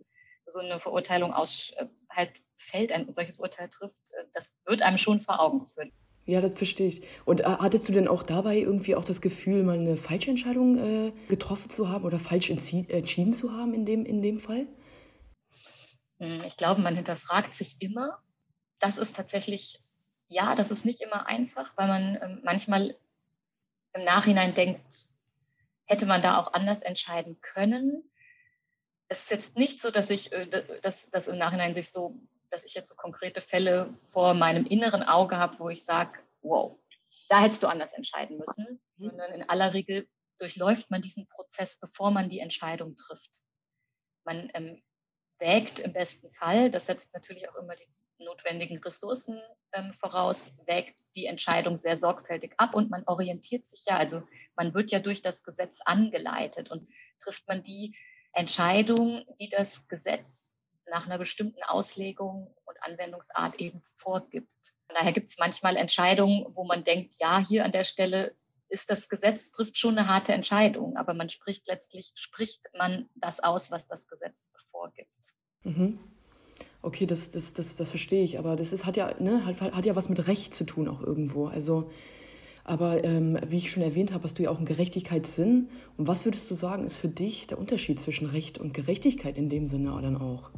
so 0.46 0.60
eine 0.60 0.80
Verurteilung 0.80 1.34
aus, 1.34 1.72
äh, 1.78 1.88
halt 2.10 2.32
fällt, 2.56 2.92
ein 2.92 3.14
solches 3.14 3.40
Urteil 3.40 3.70
trifft, 3.70 4.14
äh, 4.14 4.26
das 4.34 4.56
wird 4.66 4.82
einem 4.82 4.98
schon 4.98 5.20
vor 5.20 5.40
Augen 5.40 5.60
geführt. 5.60 5.94
Ja, 6.26 6.40
das 6.40 6.56
verstehe 6.56 6.88
ich. 6.88 7.02
Und 7.26 7.42
äh, 7.42 7.46
hattest 7.46 7.88
du 7.88 7.92
denn 7.92 8.08
auch 8.08 8.24
dabei 8.24 8.58
irgendwie 8.58 8.96
auch 8.96 9.04
das 9.04 9.22
Gefühl, 9.22 9.64
mal 9.64 9.78
eine 9.78 9.98
falsche 9.98 10.30
Entscheidung 10.30 10.78
äh, 10.78 11.12
getroffen 11.28 11.70
zu 11.70 11.90
haben 11.90 12.06
oder 12.06 12.20
falsch 12.20 12.50
entschieden 12.50 13.34
zu 13.34 13.54
haben 13.54 13.74
in 13.74 13.86
dem, 13.86 14.06
in 14.06 14.22
dem 14.22 14.40
Fall? 14.40 14.68
Hm, 16.20 16.38
ich 16.46 16.58
glaube, 16.58 16.82
man 16.82 16.96
hinterfragt 16.96 17.56
sich 17.56 17.78
immer. 17.80 18.20
Das 18.80 18.98
ist 18.98 19.16
tatsächlich, 19.16 19.82
ja, 20.28 20.56
das 20.56 20.70
ist 20.70 20.86
nicht 20.86 21.02
immer 21.02 21.26
einfach, 21.26 21.76
weil 21.76 21.88
man 21.88 22.20
ähm, 22.22 22.42
manchmal 22.44 22.96
im 23.94 24.04
Nachhinein 24.04 24.54
denkt, 24.54 25.10
hätte 25.86 26.06
man 26.06 26.22
da 26.22 26.40
auch 26.40 26.54
anders 26.54 26.84
entscheiden 26.84 27.42
können. 27.42 28.04
Es 29.08 29.24
ist 29.24 29.32
jetzt 29.32 29.58
nicht 29.58 29.82
so, 29.82 29.90
dass 29.90 30.12
ich, 30.12 30.32
äh, 30.32 30.80
dass, 30.82 31.10
dass 31.10 31.28
im 31.28 31.40
Nachhinein 31.40 31.74
sich 31.74 31.90
so 31.90 32.20
dass 32.52 32.66
ich 32.66 32.74
jetzt 32.74 32.90
so 32.90 32.96
konkrete 32.96 33.42
Fälle 33.42 33.94
vor 34.08 34.34
meinem 34.34 34.66
inneren 34.66 35.04
Auge 35.04 35.38
habe, 35.38 35.60
wo 35.60 35.70
ich 35.70 35.84
sage, 35.84 36.20
wow, 36.42 36.78
da 37.30 37.42
hättest 37.42 37.64
du 37.64 37.68
anders 37.68 37.94
entscheiden 37.94 38.38
müssen, 38.38 38.82
mhm. 38.98 39.10
sondern 39.10 39.32
in 39.34 39.50
aller 39.50 39.74
Regel 39.74 40.08
durchläuft 40.38 40.92
man 40.92 41.02
diesen 41.02 41.28
Prozess, 41.28 41.80
bevor 41.80 42.12
man 42.12 42.30
die 42.30 42.40
Entscheidung 42.40 42.96
trifft. 42.96 43.44
Man 44.26 44.50
ähm, 44.54 44.82
wägt 45.40 45.80
im 45.80 45.94
besten 45.94 46.30
Fall, 46.30 46.70
das 46.70 46.88
setzt 46.88 47.14
natürlich 47.14 47.50
auch 47.50 47.56
immer 47.56 47.76
die 47.76 47.88
notwendigen 48.24 48.78
Ressourcen 48.80 49.42
ähm, 49.74 49.94
voraus, 49.94 50.52
wägt 50.66 51.00
die 51.16 51.26
Entscheidung 51.26 51.78
sehr 51.78 51.98
sorgfältig 51.98 52.54
ab 52.58 52.76
und 52.76 52.90
man 52.90 53.04
orientiert 53.08 53.66
sich 53.66 53.84
ja, 53.88 53.98
also 53.98 54.24
man 54.56 54.74
wird 54.74 54.92
ja 54.92 55.00
durch 55.00 55.22
das 55.22 55.44
Gesetz 55.44 55.80
angeleitet 55.86 56.70
und 56.70 56.88
trifft 57.20 57.48
man 57.48 57.64
die 57.64 57.96
Entscheidung, 58.34 59.26
die 59.40 59.50
das 59.50 59.88
Gesetz 59.88 60.58
nach 60.92 61.06
einer 61.06 61.18
bestimmten 61.18 61.64
Auslegung 61.64 62.54
und 62.66 62.84
Anwendungsart 62.84 63.60
eben 63.60 63.82
vorgibt. 63.82 64.76
Von 64.86 64.96
daher 64.96 65.14
gibt 65.14 65.32
es 65.32 65.40
manchmal 65.40 65.78
Entscheidungen, 65.78 66.46
wo 66.54 66.66
man 66.66 66.84
denkt, 66.84 67.16
ja, 67.20 67.40
hier 67.40 67.66
an 67.66 67.72
der 67.72 67.86
Stelle 67.86 68.36
ist 68.70 68.90
das 68.90 69.10
Gesetz, 69.10 69.52
trifft 69.52 69.78
schon 69.78 69.98
eine 69.98 70.08
harte 70.08 70.34
Entscheidung, 70.34 70.98
aber 70.98 71.14
man 71.14 71.30
spricht 71.30 71.68
letztlich, 71.68 72.12
spricht 72.16 72.62
man 72.78 73.10
das 73.16 73.42
aus, 73.42 73.72
was 73.72 73.88
das 73.88 74.08
Gesetz 74.08 74.52
vorgibt. 74.70 75.36
Mhm. 75.64 76.00
Okay, 76.82 77.06
das, 77.06 77.30
das, 77.32 77.54
das, 77.54 77.76
das 77.76 77.90
verstehe 77.90 78.24
ich, 78.24 78.40
aber 78.40 78.56
das 78.56 78.74
ist, 78.74 78.86
hat, 78.86 78.98
ja, 78.98 79.14
ne, 79.20 79.46
hat, 79.46 79.62
hat 79.62 79.86
ja 79.86 79.96
was 79.96 80.10
mit 80.10 80.28
Recht 80.28 80.54
zu 80.54 80.66
tun 80.66 80.88
auch 80.88 81.02
irgendwo. 81.02 81.48
Also, 81.48 81.90
aber 82.64 83.04
ähm, 83.04 83.40
wie 83.48 83.58
ich 83.58 83.72
schon 83.72 83.84
erwähnt 83.84 84.14
habe, 84.14 84.24
hast 84.24 84.40
du 84.40 84.44
ja 84.44 84.50
auch 84.50 84.58
einen 84.58 84.66
Gerechtigkeitssinn. 84.66 85.70
Und 85.98 86.08
was 86.08 86.26
würdest 86.26 86.50
du 86.50 86.56
sagen, 86.56 86.86
ist 86.86 86.98
für 86.98 87.10
dich 87.10 87.48
der 87.48 87.60
Unterschied 87.60 88.00
zwischen 88.00 88.28
Recht 88.28 88.58
und 88.58 88.74
Gerechtigkeit 88.74 89.38
in 89.38 89.50
dem 89.50 89.68
Sinne 89.68 89.98
dann 90.02 90.18
auch? 90.18 90.52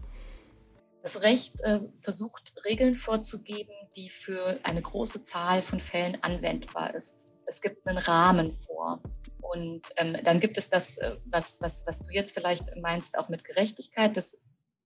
Das 1.03 1.21
Recht 1.21 1.59
äh, 1.61 1.81
versucht 1.99 2.55
Regeln 2.63 2.95
vorzugeben, 2.95 3.73
die 3.97 4.09
für 4.09 4.57
eine 4.63 4.81
große 4.81 5.21
Zahl 5.23 5.61
von 5.61 5.81
Fällen 5.81 6.17
anwendbar 6.23 6.95
ist. 6.95 7.33
Es 7.45 7.61
gibt 7.61 7.85
einen 7.85 7.97
Rahmen 7.97 8.57
vor. 8.65 9.01
Und 9.41 9.89
ähm, 9.97 10.15
dann 10.23 10.39
gibt 10.39 10.57
es 10.57 10.69
das, 10.69 10.97
äh, 10.99 11.17
was, 11.25 11.59
was, 11.59 11.85
was 11.85 12.03
du 12.03 12.13
jetzt 12.13 12.33
vielleicht 12.33 12.73
meinst, 12.81 13.17
auch 13.17 13.27
mit 13.27 13.43
Gerechtigkeit. 13.43 14.15
Das 14.15 14.39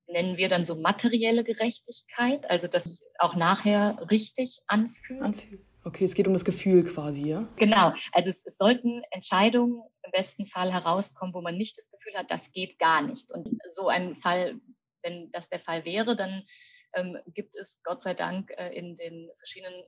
nennen 0.07 0.37
wir 0.37 0.49
dann 0.49 0.65
so 0.65 0.75
materielle 0.75 1.43
Gerechtigkeit, 1.43 2.49
also 2.49 2.65
dass 2.65 2.87
es 2.87 3.05
auch 3.19 3.35
nachher 3.35 3.99
richtig 4.09 4.61
anfühlt. 4.65 5.21
Anfühlt. 5.21 5.61
Okay, 5.83 6.05
es 6.05 6.15
geht 6.15 6.27
um 6.27 6.33
das 6.33 6.45
Gefühl 6.45 6.83
quasi, 6.83 7.27
ja? 7.27 7.47
Genau. 7.57 7.93
Also 8.11 8.31
es, 8.31 8.43
es, 8.43 8.57
sollten 8.57 9.03
Entscheidungen 9.11 9.83
im 10.03 10.11
besten 10.11 10.47
Fall 10.47 10.73
herauskommen, 10.73 11.35
wo 11.35 11.41
man 11.41 11.57
nicht 11.57 11.77
das 11.77 11.91
Gefühl 11.91 12.13
hat, 12.15 12.31
das 12.31 12.51
geht 12.51 12.79
gar 12.79 13.03
nicht. 13.03 13.31
Und 13.31 13.59
so 13.71 13.87
ein 13.87 14.15
Fall 14.15 14.59
wenn 15.07 15.31
das 15.31 15.49
der 15.49 15.59
Fall 15.59 15.85
wäre, 15.85 16.15
dann 16.15 16.43
ähm, 16.93 17.17
gibt 17.27 17.55
es 17.55 17.81
Gott 17.83 18.03
sei 18.03 18.13
Dank 18.13 18.51
äh, 18.57 18.69
in 18.69 18.95
den 18.95 19.29
verschiedenen 19.37 19.83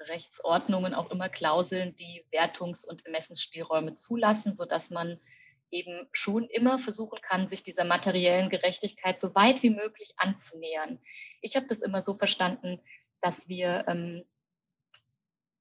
Rechtsordnungen 0.00 0.94
auch 0.94 1.10
immer 1.10 1.28
Klauseln, 1.28 1.96
die 1.96 2.24
Wertungs- 2.30 2.86
und 2.86 3.06
Ermessensspielräume 3.06 3.94
zulassen, 3.94 4.54
sodass 4.54 4.90
man 4.90 5.20
eben 5.70 6.06
schon 6.12 6.48
immer 6.48 6.78
versuchen 6.78 7.18
kann, 7.22 7.48
sich 7.48 7.62
dieser 7.62 7.84
materiellen 7.84 8.50
Gerechtigkeit 8.50 9.20
so 9.20 9.34
weit 9.34 9.62
wie 9.62 9.70
möglich 9.70 10.12
anzunähern. 10.18 10.98
Ich 11.40 11.56
habe 11.56 11.66
das 11.66 11.80
immer 11.80 12.02
so 12.02 12.14
verstanden, 12.14 12.80
dass 13.22 13.48
wir, 13.48 13.84
ähm, 13.88 14.24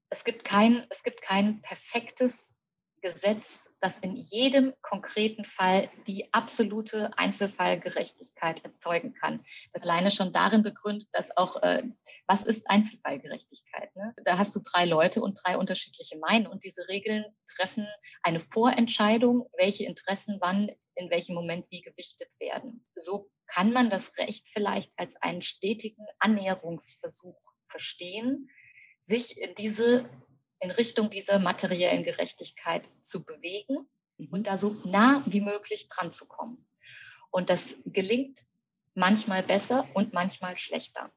es, 0.09 0.25
gibt 0.25 0.43
kein, 0.43 0.85
es 0.89 1.03
gibt 1.03 1.21
kein 1.21 1.61
perfektes 1.61 2.55
Gesetz, 3.01 3.70
das 3.81 3.97
in 3.97 4.15
jedem 4.15 4.73
konkreten 4.81 5.43
Fall 5.43 5.89
die 6.07 6.31
absolute 6.33 7.11
Einzelfallgerechtigkeit 7.17 8.63
erzeugen 8.63 9.13
kann. 9.13 9.43
Das 9.73 9.83
alleine 9.83 10.11
schon 10.11 10.31
darin 10.31 10.61
begründet, 10.63 11.09
dass 11.13 11.35
auch, 11.35 11.61
äh, 11.63 11.83
was 12.27 12.45
ist 12.45 12.69
Einzelfallgerechtigkeit? 12.69 13.95
Ne? 13.95 14.13
Da 14.23 14.37
hast 14.37 14.55
du 14.55 14.61
drei 14.61 14.85
Leute 14.85 15.21
und 15.21 15.39
drei 15.43 15.57
unterschiedliche 15.57 16.19
Meinungen 16.19 16.51
und 16.53 16.63
diese 16.63 16.87
Regeln 16.87 17.25
treffen 17.55 17.87
eine 18.21 18.39
Vorentscheidung, 18.39 19.49
welche 19.57 19.85
Interessen 19.85 20.37
wann 20.39 20.69
in 20.95 21.09
welchem 21.09 21.35
Moment 21.35 21.65
wie 21.69 21.81
gewichtet 21.81 22.29
werden. 22.39 22.85
So 22.95 23.29
kann 23.47 23.73
man 23.73 23.89
das 23.89 24.17
Recht 24.17 24.47
vielleicht 24.49 24.91
als 24.97 25.15
einen 25.21 25.41
stetigen 25.41 26.05
Annäherungsversuch 26.19 27.39
verstehen, 27.67 28.49
sich 29.05 29.35
diese 29.57 30.09
in 30.61 30.71
Richtung 30.71 31.09
dieser 31.09 31.39
materiellen 31.39 32.03
Gerechtigkeit 32.03 32.89
zu 33.03 33.25
bewegen 33.25 33.87
mhm. 34.17 34.27
und 34.31 34.47
da 34.47 34.57
so 34.57 34.77
nah 34.85 35.23
wie 35.25 35.41
möglich 35.41 35.89
dran 35.89 36.13
zu 36.13 36.27
kommen. 36.27 36.65
Und 37.31 37.49
das 37.49 37.75
gelingt 37.85 38.39
manchmal 38.93 39.43
besser 39.43 39.87
und 39.93 40.13
manchmal 40.13 40.57
schlechter. 40.57 41.11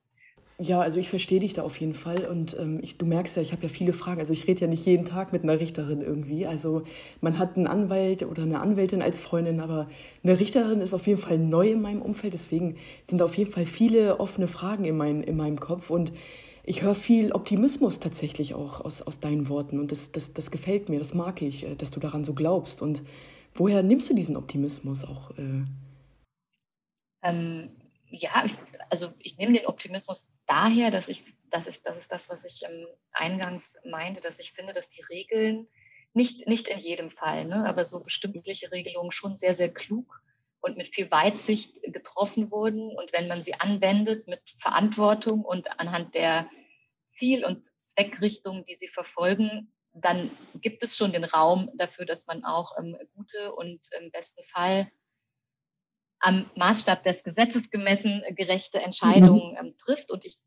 Ja, 0.61 0.81
also 0.81 1.01
ich 1.01 1.09
verstehe 1.09 1.41
dich 1.41 1.55
da 1.55 1.63
auf 1.63 1.81
jeden 1.81 1.95
Fall 1.95 2.27
und 2.27 2.57
ähm, 2.57 2.79
ich, 2.81 2.97
du 2.97 3.07
merkst 3.07 3.35
ja, 3.37 3.43
ich 3.43 3.51
habe 3.51 3.65
ja 3.65 3.69
viele 3.69 3.93
Fragen. 3.93 4.21
Also 4.21 4.33
ich 4.33 4.47
rede 4.47 4.61
ja 4.61 4.67
nicht 4.69 4.87
jeden 4.87 5.05
Tag 5.05 5.33
mit 5.33 5.43
einer 5.43 5.59
Richterin 5.59 6.01
irgendwie. 6.01 6.47
Also 6.47 6.85
man 7.21 7.41
hat 7.41 7.57
einen 7.57 7.67
Anwalt 7.67 8.23
oder 8.23 8.45
eine 8.45 8.61
Anwältin 8.61 9.03
als 9.03 9.19
Freundin, 9.19 9.59
aber 9.59 9.91
eine 10.23 10.39
Richterin 10.39 10.81
ist 10.81 10.95
auf 10.95 11.09
jeden 11.09 11.21
Fall 11.21 11.39
neu 11.39 11.73
in 11.73 11.83
meinem 11.83 12.03
Umfeld. 12.03 12.35
Deswegen 12.35 12.77
sind 13.11 13.19
da 13.19 13.25
auf 13.25 13.37
jeden 13.37 13.51
Fall 13.51 13.67
viele 13.67 14.21
offene 14.21 14.47
Fragen 14.47 14.85
in, 14.85 14.97
mein, 14.97 15.25
in 15.25 15.37
meinem 15.37 15.59
Kopf 15.59 15.91
und 15.91 16.13
ich 16.67 16.83
höre 16.83 16.95
viel 16.95 17.33
Optimismus 17.33 18.01
tatsächlich 18.01 18.55
auch 18.55 18.81
aus, 18.81 19.03
aus 19.03 19.21
deinen 19.21 19.49
Worten 19.49 19.79
und 19.79 19.93
das, 19.93 20.13
das, 20.13 20.33
das 20.33 20.51
gefällt 20.51 20.89
mir, 20.89 20.99
das 20.99 21.15
mag 21.15 21.43
ich, 21.43 21.65
äh, 21.65 21.77
dass 21.77 21.91
du 21.91 22.01
daran 22.01 22.25
so 22.25 22.35
glaubst. 22.35 22.83
Und 22.83 23.03
woher 23.55 23.83
nimmst 23.83 24.09
du 24.09 24.15
diesen 24.15 24.37
Optimismus 24.37 25.05
auch? 25.05 25.31
Äh? 25.39 25.65
Ähm, 27.23 27.71
ja, 28.09 28.45
also 28.91 29.13
ich 29.19 29.37
nehme 29.39 29.53
den 29.53 29.67
Optimismus 29.67 30.33
daher, 30.47 30.91
dass 30.91 31.09
ich, 31.09 31.23
dass 31.51 31.67
ich, 31.67 31.83
das 31.83 31.99
ist 31.99 32.13
das, 32.13 32.29
was 32.31 32.45
ich 32.45 32.63
ähm, 32.65 32.87
eingangs 33.13 33.79
meinte, 33.85 34.21
dass 34.21 34.39
ich 34.39 34.53
finde, 34.53 34.73
dass 34.73 34.89
die 34.89 35.03
Regeln 35.03 35.67
nicht, 36.15 36.47
nicht 36.47 36.69
in 36.69 36.79
jedem 36.79 37.11
Fall, 37.11 37.45
ne, 37.45 37.67
aber 37.67 37.85
so 37.85 38.03
bestimmtliche 38.03 38.71
Regelungen 38.71 39.11
schon 39.11 39.35
sehr, 39.35 39.55
sehr 39.55 39.73
klug 39.73 40.23
und 40.65 40.79
mit 40.79 40.95
viel 40.95 41.11
Weitsicht 41.11 41.83
getroffen 41.83 42.51
wurden. 42.51 42.97
Und 42.97 43.13
wenn 43.13 43.29
man 43.29 43.43
sie 43.43 43.53
anwendet 43.55 44.27
mit 44.27 44.41
Verantwortung 44.59 45.45
und 45.45 45.79
anhand 45.79 46.15
der 46.15 46.49
Ziel- 47.15 47.45
und 47.45 47.67
Zweckrichtung, 47.81 48.65
die 48.65 48.75
sie 48.75 48.89
verfolgen, 48.89 49.75
dann 49.93 50.31
gibt 50.55 50.83
es 50.83 50.97
schon 50.97 51.13
den 51.13 51.25
Raum 51.25 51.71
dafür, 51.75 52.07
dass 52.07 52.27
man 52.27 52.45
auch 52.45 52.73
ähm, 52.79 52.97
gute 53.15 53.55
und 53.55 53.81
im 54.01 54.11
besten 54.11 54.43
Fall 54.43 54.91
am 56.19 56.51
Maßstab 56.57 57.05
des 57.05 57.23
Gesetzes 57.23 57.71
gemessen 57.71 58.25
gerechte 58.31 58.81
Entscheidungen 58.81 59.53
mhm. 59.53 59.59
ähm, 59.59 59.77
trifft. 59.77 60.11
Und 60.11 60.25
ich 60.25 60.39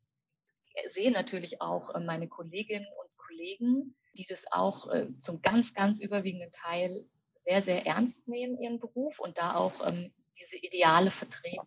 sehe 0.88 1.12
natürlich 1.12 1.62
auch 1.62 1.94
äh, 1.94 2.00
meine 2.00 2.28
Kolleginnen 2.28 2.88
und 3.00 3.18
Kollegen, 3.18 3.96
die 4.18 4.26
das 4.28 4.52
auch 4.52 4.90
äh, 4.90 5.08
zum 5.20 5.44
ganz, 5.44 5.76
ganz 5.76 6.02
überwiegenden 6.02 6.52
Teil 6.52 7.06
sehr, 7.38 7.62
sehr 7.62 7.86
ernst 7.86 8.28
nehmen, 8.28 8.60
ihren 8.62 8.80
Beruf 8.80 9.20
und 9.20 9.38
da 9.38 9.56
auch 9.56 9.74
ähm, 9.90 10.12
diese 10.40 10.58
Ideale 10.58 11.12
vertreten. 11.12 11.66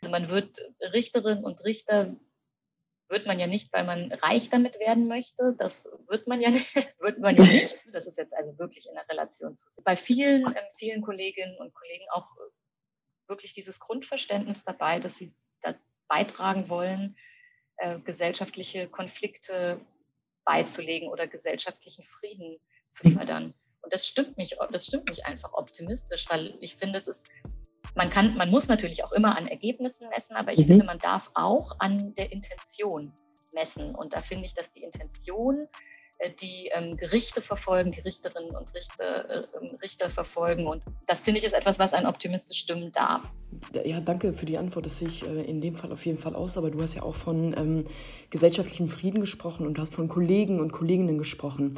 Also 0.00 0.10
man 0.10 0.28
wird 0.28 0.58
Richterin 0.92 1.44
und 1.44 1.64
Richter 1.64 2.16
wird 3.08 3.26
man 3.26 3.38
ja 3.38 3.46
nicht, 3.46 3.72
weil 3.72 3.84
man 3.84 4.12
reich 4.12 4.50
damit 4.50 4.78
werden 4.78 5.08
möchte. 5.08 5.54
Das 5.58 5.88
wird 6.08 6.26
man 6.26 6.40
ja 6.40 6.50
nicht. 6.50 6.74
Wird 6.98 7.18
man 7.18 7.36
ja 7.36 7.44
nicht. 7.44 7.86
Das 7.92 8.06
ist 8.06 8.18
jetzt 8.18 8.34
also 8.34 8.58
wirklich 8.58 8.86
in 8.88 8.94
der 8.94 9.08
Relation 9.08 9.56
zu 9.56 9.70
sehen. 9.70 9.84
Bei 9.84 9.96
vielen, 9.96 10.46
ähm, 10.46 10.54
vielen 10.76 11.02
Kolleginnen 11.02 11.56
und 11.58 11.72
Kollegen 11.74 12.04
auch 12.10 12.36
äh, 12.36 13.28
wirklich 13.28 13.52
dieses 13.52 13.80
Grundverständnis 13.80 14.64
dabei, 14.64 15.00
dass 15.00 15.16
sie 15.16 15.32
da 15.62 15.74
beitragen 16.06 16.68
wollen, 16.68 17.16
äh, 17.78 17.98
gesellschaftliche 18.00 18.88
Konflikte 18.88 19.80
beizulegen 20.44 21.08
oder 21.08 21.26
gesellschaftlichen 21.26 22.04
Frieden 22.04 22.58
zu 22.88 23.10
fördern. 23.10 23.54
Und 23.88 23.94
das 23.94 24.06
stimmt 24.06 24.36
mich, 24.36 24.54
das 24.70 24.84
stimmt 24.84 25.08
mich 25.08 25.24
einfach 25.24 25.54
optimistisch, 25.54 26.26
weil 26.28 26.52
ich 26.60 26.76
finde, 26.76 26.98
es 26.98 27.08
ist, 27.08 27.26
man 27.94 28.10
kann, 28.10 28.36
man 28.36 28.50
muss 28.50 28.68
natürlich 28.68 29.02
auch 29.02 29.12
immer 29.12 29.34
an 29.34 29.46
Ergebnissen 29.46 30.10
messen, 30.10 30.36
aber 30.36 30.52
ich 30.52 30.58
mhm. 30.58 30.66
finde, 30.66 30.84
man 30.84 30.98
darf 30.98 31.30
auch 31.32 31.74
an 31.78 32.14
der 32.16 32.30
Intention 32.30 33.14
messen. 33.54 33.94
Und 33.94 34.12
da 34.12 34.20
finde 34.20 34.44
ich, 34.44 34.52
dass 34.52 34.70
die 34.72 34.82
Intention, 34.82 35.68
äh, 36.18 36.30
die 36.38 36.68
ähm, 36.74 36.98
Gerichte 36.98 37.40
verfolgen, 37.40 37.92
die 37.92 38.00
Richterinnen 38.00 38.54
und 38.54 38.74
Richter, 38.74 39.30
äh, 39.30 39.46
ähm, 39.58 39.78
Richter 39.80 40.10
verfolgen. 40.10 40.66
Und 40.66 40.82
das 41.06 41.22
finde 41.22 41.38
ich 41.40 41.46
ist 41.46 41.54
etwas, 41.54 41.78
was 41.78 41.94
einen 41.94 42.06
optimistisch 42.06 42.58
stimmen 42.58 42.92
darf. 42.92 43.22
Ja, 43.72 44.02
danke 44.02 44.34
für 44.34 44.44
die 44.44 44.58
Antwort. 44.58 44.84
Das 44.84 44.98
sehe 44.98 45.08
ich 45.08 45.26
äh, 45.26 45.44
in 45.44 45.62
dem 45.62 45.76
Fall 45.76 45.92
auf 45.92 46.04
jeden 46.04 46.18
Fall 46.18 46.34
aus. 46.36 46.58
Aber 46.58 46.70
du 46.70 46.82
hast 46.82 46.92
ja 46.92 47.04
auch 47.04 47.14
von 47.14 47.56
ähm, 47.56 47.84
gesellschaftlichem 48.28 48.88
Frieden 48.88 49.22
gesprochen 49.22 49.66
und 49.66 49.78
du 49.78 49.80
hast 49.80 49.94
von 49.94 50.10
Kollegen 50.10 50.60
und 50.60 50.72
Kolleginnen 50.72 51.16
gesprochen. 51.16 51.72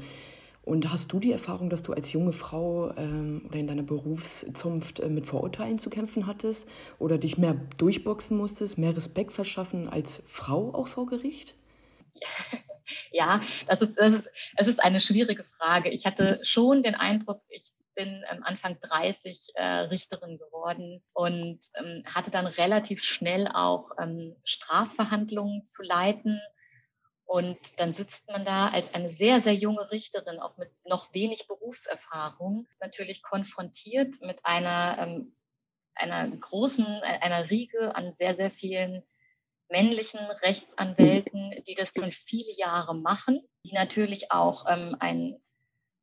Und 0.63 0.93
hast 0.93 1.13
du 1.13 1.21
die 1.21 1.33
Erfahrung, 1.33 1.71
dass 1.71 1.83
du 1.83 1.93
als 1.93 2.13
junge 2.13 2.33
Frau 2.33 2.95
ähm, 2.97 3.43
oder 3.49 3.59
in 3.59 3.67
deiner 3.67 3.83
Berufszunft 3.83 5.01
äh, 5.01 5.09
mit 5.09 5.27
Vorurteilen 5.27 5.79
zu 5.79 5.89
kämpfen 5.89 6.27
hattest 6.27 6.69
oder 6.99 7.17
dich 7.17 7.39
mehr 7.39 7.55
durchboxen 7.79 8.37
musstest, 8.37 8.77
mehr 8.77 8.95
Respekt 8.95 9.33
verschaffen 9.33 9.89
als 9.89 10.23
Frau 10.27 10.75
auch 10.75 10.89
vor 10.89 11.07
Gericht? 11.07 11.55
Ja, 13.13 13.41
das 13.69 13.81
ist, 13.83 13.99
das 13.99 14.15
ist, 14.15 14.31
es 14.57 14.67
ist 14.67 14.83
eine 14.83 15.01
schwierige 15.01 15.45
Frage. 15.45 15.91
Ich 15.91 16.07
hatte 16.07 16.41
schon 16.43 16.83
den 16.83 16.95
Eindruck, 16.95 17.43
ich 17.49 17.73
bin 17.95 18.25
ähm, 18.31 18.43
Anfang 18.43 18.79
30 18.81 19.53
äh, 19.55 19.65
Richterin 19.65 20.39
geworden 20.39 21.03
und 21.13 21.61
ähm, 21.79 22.03
hatte 22.07 22.31
dann 22.31 22.47
relativ 22.47 23.03
schnell 23.03 23.49
auch 23.49 23.91
ähm, 24.01 24.37
Strafverhandlungen 24.45 25.67
zu 25.67 25.83
leiten 25.83 26.41
und 27.31 27.79
dann 27.79 27.95
sitzt 27.95 28.27
man 28.27 28.45
da 28.45 28.71
als 28.71 28.93
eine 28.93 29.09
sehr, 29.09 29.41
sehr 29.41 29.55
junge 29.55 29.89
Richterin, 29.93 30.41
auch 30.41 30.57
mit 30.57 30.69
noch 30.85 31.15
wenig 31.15 31.47
Berufserfahrung, 31.47 32.67
natürlich 32.81 33.23
konfrontiert 33.23 34.21
mit 34.21 34.45
einer, 34.45 34.97
ähm, 34.99 35.37
einer 35.95 36.29
großen, 36.29 36.85
äh, 36.85 37.21
einer 37.21 37.49
Riege 37.49 37.95
an 37.95 38.17
sehr, 38.17 38.35
sehr 38.35 38.51
vielen 38.51 39.05
männlichen 39.69 40.19
Rechtsanwälten, 40.19 41.63
die 41.69 41.77
das 41.77 41.93
schon 41.97 42.11
viele 42.11 42.53
Jahre 42.57 42.97
machen, 42.97 43.41
die 43.65 43.75
natürlich 43.75 44.33
auch 44.33 44.65
ähm, 44.69 44.97
ein 44.99 45.41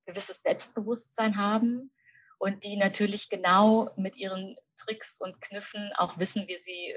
gewisses 0.05 0.43
Selbstbewusstsein 0.43 1.35
haben 1.35 1.91
und 2.39 2.63
die 2.63 2.77
natürlich 2.77 3.27
genau 3.27 3.89
mit 3.97 4.15
ihren 4.15 4.55
Tricks 4.77 5.19
und 5.19 5.41
Kniffen 5.41 5.91
auch 5.97 6.17
wissen, 6.19 6.47
wie 6.47 6.55
sie 6.55 6.93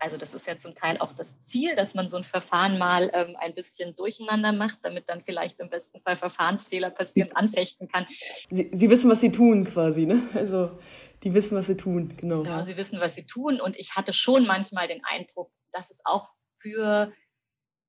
also 0.00 0.16
das 0.16 0.34
ist 0.34 0.46
ja 0.46 0.58
zum 0.58 0.74
Teil 0.74 0.98
auch 0.98 1.12
das 1.12 1.40
Ziel, 1.40 1.74
dass 1.74 1.94
man 1.94 2.08
so 2.08 2.16
ein 2.16 2.24
Verfahren 2.24 2.78
mal 2.78 3.10
ähm, 3.14 3.36
ein 3.38 3.54
bisschen 3.54 3.94
durcheinander 3.96 4.52
macht, 4.52 4.80
damit 4.82 5.08
dann 5.08 5.22
vielleicht 5.22 5.60
im 5.60 5.70
besten 5.70 6.00
Fall 6.00 6.16
Verfahrensfehler 6.16 6.90
passieren, 6.90 7.32
anfechten 7.32 7.88
kann. 7.88 8.06
Sie, 8.50 8.70
Sie 8.72 8.90
wissen, 8.90 9.10
was 9.10 9.20
Sie 9.20 9.30
tun 9.30 9.64
quasi, 9.64 10.06
ne? 10.06 10.22
Also 10.34 10.70
die 11.22 11.34
wissen, 11.34 11.56
was 11.56 11.66
sie 11.66 11.76
tun, 11.76 12.16
genau. 12.16 12.44
Ja, 12.44 12.64
sie 12.64 12.76
wissen, 12.76 13.00
was 13.00 13.14
sie 13.14 13.24
tun. 13.24 13.60
Und 13.60 13.76
ich 13.76 13.96
hatte 13.96 14.12
schon 14.12 14.46
manchmal 14.46 14.86
den 14.86 15.02
Eindruck, 15.04 15.50
dass 15.72 15.90
es 15.90 16.00
auch 16.04 16.28
für 16.54 17.12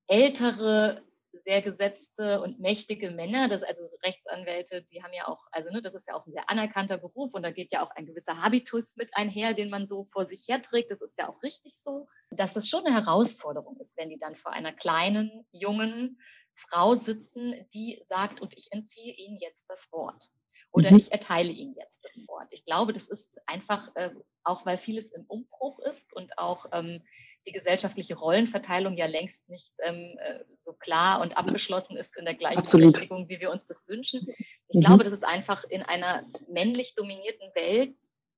ältere 0.08 1.04
sehr 1.44 1.62
gesetzte 1.62 2.42
und 2.42 2.60
mächtige 2.60 3.12
Männer, 3.12 3.48
das 3.48 3.64
also 3.64 3.90
Rechtsanwälte, 4.04 4.84
die 4.84 5.04
haben 5.04 5.14
ja 5.14 5.28
auch, 5.28 5.48
also 5.52 5.72
ne, 5.72 5.82
das 5.82 5.96
ist 5.96 6.08
ja 6.08 6.16
auch 6.16 6.26
ein 6.26 6.34
sehr 6.34 6.50
anerkannter 6.50 6.98
Beruf 6.98 7.34
und 7.34 7.44
da 7.44 7.52
geht 7.52 7.72
ja 7.72 7.86
auch 7.86 7.92
ein 7.92 8.06
gewisser 8.06 8.42
Habitus 8.42 8.96
mit 8.98 9.10
einher, 9.14 9.54
den 9.54 9.70
man 9.70 9.88
so 9.88 10.06
vor 10.12 10.26
sich 10.26 10.48
herträgt. 10.48 10.92
Das 10.92 11.02
ist 11.02 11.18
ja 11.18 11.30
auch 11.30 11.42
richtig 11.44 11.76
so, 11.76 12.08
dass 12.32 12.56
es 12.56 12.70
schon 12.70 12.86
eine 12.86 12.96
Herausforderung 12.96 13.80
ist, 13.80 13.98
wenn 13.98 14.10
die 14.10 14.20
dann 14.20 14.36
vor 14.36 14.52
einer 14.52 14.74
kleinen, 14.74 15.46
jungen 15.52 16.20
Frau 16.58 16.96
sitzen, 16.96 17.68
die 17.74 18.02
sagt, 18.04 18.42
und 18.42 18.58
ich 18.58 18.72
entziehe 18.72 19.14
Ihnen 19.14 19.38
jetzt 19.38 19.70
das 19.70 19.92
Wort. 19.92 20.30
Oder 20.72 20.92
mhm. 20.92 20.98
ich 20.98 21.12
erteile 21.12 21.52
Ihnen 21.52 21.76
jetzt 21.76 22.04
das 22.04 22.18
Wort. 22.28 22.48
Ich 22.52 22.66
glaube, 22.66 22.94
das 22.94 23.08
ist 23.08 23.40
einfach, 23.46 23.96
äh, 23.96 24.12
auch 24.44 24.66
weil 24.66 24.78
vieles 24.78 25.12
im 25.12 25.26
Umbruch 25.26 25.80
ist 25.80 26.12
und 26.14 26.38
auch 26.38 26.66
ähm, 26.72 27.04
die 27.46 27.52
gesellschaftliche 27.52 28.16
Rollenverteilung 28.16 28.98
ja 28.98 29.06
längst 29.06 29.48
nicht 29.50 29.74
ähm, 29.84 30.18
äh, 30.20 30.44
so 30.66 30.74
klar 30.74 31.22
und 31.22 31.38
abgeschlossen 31.38 31.96
ist 31.96 32.18
in 32.18 32.26
der 32.26 32.34
gleichen 32.34 32.64
Berechtigung, 32.64 33.30
wie 33.30 33.40
wir 33.40 33.52
uns 33.52 33.66
das 33.66 33.88
wünschen. 33.88 34.28
Ich 34.68 34.76
mhm. 34.76 34.82
glaube, 34.82 35.04
das 35.04 35.14
ist 35.14 35.24
einfach 35.24 35.64
in 35.66 35.82
einer 35.84 36.26
männlich 36.50 36.96
dominierten 36.96 37.50
Welt, 37.56 37.96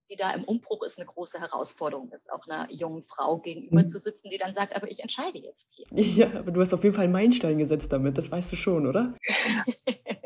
die 0.10 0.16
da 0.16 0.32
im 0.32 0.44
Umbruch 0.44 0.84
ist, 0.84 0.98
eine 0.98 1.06
große 1.06 1.40
Herausforderung 1.40 2.12
ist, 2.12 2.32
auch 2.32 2.48
einer 2.48 2.72
jungen 2.72 3.04
Frau 3.04 3.38
gegenüber 3.38 3.84
mhm. 3.84 3.88
zu 3.88 4.00
sitzen, 4.00 4.30
die 4.30 4.38
dann 4.38 4.54
sagt, 4.54 4.76
aber 4.76 4.90
ich 4.90 5.02
entscheide 5.02 5.38
jetzt 5.38 5.76
hier. 5.76 5.86
Ja, 6.20 6.40
aber 6.40 6.52
du 6.52 6.62
hast 6.62 6.74
auf 6.74 6.84
jeden 6.84 6.96
Fall 6.96 7.06
einen 7.06 7.14
Meilenstein 7.14 7.58
gesetzt 7.58 7.92
damit, 7.92 8.18
das 8.18 8.32
weißt 8.32 8.52
du 8.52 8.56
schon, 8.56 8.88
oder? 8.88 9.14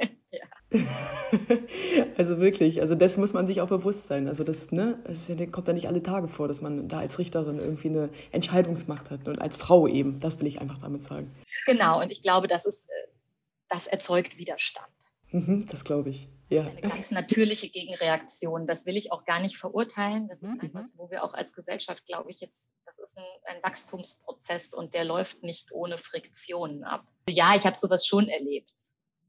also 2.17 2.39
wirklich, 2.39 2.81
also 2.81 2.95
das 2.95 3.17
muss 3.17 3.33
man 3.33 3.47
sich 3.47 3.61
auch 3.61 3.67
bewusst 3.67 4.07
sein. 4.07 4.27
Also 4.27 4.43
das, 4.43 4.71
ne, 4.71 4.99
es 5.05 5.27
kommt 5.51 5.67
ja 5.67 5.73
nicht 5.73 5.87
alle 5.87 6.03
Tage 6.03 6.27
vor, 6.27 6.47
dass 6.47 6.61
man 6.61 6.87
da 6.87 6.99
als 6.99 7.19
Richterin 7.19 7.59
irgendwie 7.59 7.89
eine 7.89 8.09
Entscheidungsmacht 8.31 9.11
hat 9.11 9.27
und 9.27 9.41
als 9.41 9.55
Frau 9.55 9.87
eben. 9.87 10.19
Das 10.19 10.39
will 10.39 10.47
ich 10.47 10.61
einfach 10.61 10.79
damit 10.79 11.03
sagen. 11.03 11.33
Genau, 11.65 12.01
und 12.01 12.11
ich 12.11 12.21
glaube, 12.21 12.47
das 12.47 12.65
ist, 12.65 12.89
äh, 12.89 13.07
das 13.69 13.87
erzeugt 13.87 14.37
Widerstand. 14.37 14.87
Mhm, 15.31 15.65
das 15.69 15.83
glaube 15.83 16.09
ich. 16.09 16.27
Ja. 16.49 16.61
Eine 16.61 16.81
ganz 16.81 17.09
natürliche 17.09 17.69
Gegenreaktion. 17.69 18.67
Das 18.67 18.85
will 18.85 18.95
ich 18.95 19.11
auch 19.11 19.25
gar 19.25 19.39
nicht 19.39 19.57
verurteilen. 19.57 20.27
Das 20.27 20.43
ist 20.43 20.49
mhm. 20.49 20.61
etwas, 20.61 20.95
wo 20.97 21.09
wir 21.09 21.23
auch 21.23 21.33
als 21.33 21.53
Gesellschaft, 21.53 22.05
glaube 22.05 22.29
ich, 22.29 22.41
jetzt, 22.41 22.71
das 22.85 22.99
ist 22.99 23.17
ein, 23.17 23.23
ein 23.45 23.63
Wachstumsprozess 23.63 24.73
und 24.75 24.93
der 24.93 25.05
läuft 25.05 25.41
nicht 25.41 25.71
ohne 25.71 25.97
Friktionen 25.97 26.83
ab. 26.83 27.07
Ja, 27.27 27.55
ich 27.55 27.65
habe 27.65 27.75
sowas 27.75 28.05
schon 28.05 28.27
erlebt. 28.27 28.69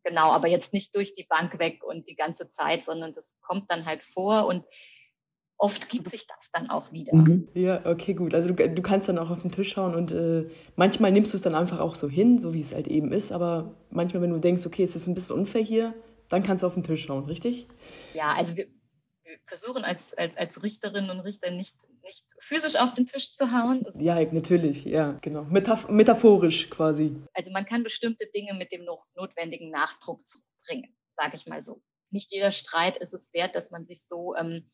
Genau, 0.05 0.31
aber 0.31 0.49
jetzt 0.49 0.73
nicht 0.73 0.95
durch 0.95 1.15
die 1.15 1.25
Bank 1.25 1.59
weg 1.59 1.83
und 1.83 2.09
die 2.09 2.15
ganze 2.15 2.51
Zeit, 2.51 2.85
sondern 2.85 3.13
das 3.13 3.37
kommt 3.41 3.71
dann 3.71 3.87
halt 3.87 4.05
vor 4.05 4.47
und 4.47 4.65
oft 5.57 5.89
gibt 5.89 6.11
sich 6.11 6.27
das 6.27 6.51
dann 6.53 6.69
auch 6.69 6.93
wieder. 6.93 7.15
Mhm. 7.15 7.49
Ja, 7.55 7.81
okay, 7.87 8.13
gut. 8.13 8.35
Also 8.35 8.53
du, 8.53 8.69
du, 8.69 8.83
kannst 8.83 9.09
dann 9.09 9.19
auch 9.19 9.31
auf 9.31 9.43
den 9.43 9.51
Tisch 9.51 9.73
schauen 9.73 9.95
und 9.95 10.13
äh, 10.13 10.47
manchmal 10.77 11.11
nimmst 11.11 11.33
du 11.33 11.37
es 11.37 11.43
dann 11.43 11.55
einfach 11.55 11.81
auch 11.81 11.95
so 11.95 12.09
hin, 12.09 12.39
so 12.39 12.53
wie 12.53 12.61
es 12.61 12.75
halt 12.75 12.87
eben 12.87 13.13
ist, 13.13 13.33
aber 13.33 13.75
manchmal, 13.91 14.23
wenn 14.23 14.31
du 14.31 14.39
denkst, 14.39 14.67
okay, 14.67 14.83
es 14.83 14.95
ist 14.95 15.07
ein 15.07 15.15
bisschen 15.15 15.37
unfair 15.37 15.63
hier, 15.63 15.95
dann 16.29 16.43
kannst 16.43 16.63
du 16.63 16.67
auf 16.67 16.75
den 16.75 16.83
Tisch 16.83 17.05
schauen, 17.05 17.25
richtig? 17.25 17.67
Ja, 18.13 18.35
also 18.37 18.57
wir, 18.57 18.67
wir 18.67 18.75
versuchen 19.47 19.85
als, 19.85 20.15
als, 20.15 20.37
als 20.37 20.63
Richterinnen 20.63 21.11
und 21.11 21.21
Richter 21.21 21.51
nicht, 21.51 21.75
nicht 22.03 22.25
physisch 22.39 22.77
auf 22.77 22.95
den 22.95 23.07
Tisch 23.07 23.33
zu 23.35 23.53
hauen. 23.53 23.87
Ja, 23.99 24.21
natürlich, 24.33 24.85
ja, 24.85 25.19
genau. 25.23 25.45
Metaph 25.45 25.89
metaphorisch 25.89 26.71
quasi. 26.71 27.17
Also 27.35 27.51
man 27.51 27.67
kann 27.67 27.83
bestimmte 27.83 28.27
Dinge 28.27 28.55
mit 28.55 28.73
dem 28.73 28.87
notwendigen 29.15 29.71
Nachdruck 29.71 30.23
bringen, 30.67 30.97
sage 31.11 31.37
ich 31.37 31.47
mal 31.47 31.65
so. 31.65 31.83
Nicht 32.11 32.33
jeder 32.33 32.51
Streit 32.51 32.97
ist 32.97 33.13
es 33.13 33.33
wert, 33.33 33.55
dass 33.55 33.71
man 33.71 33.87
sich 33.87 34.07
so, 34.07 34.35
ähm, 34.37 34.71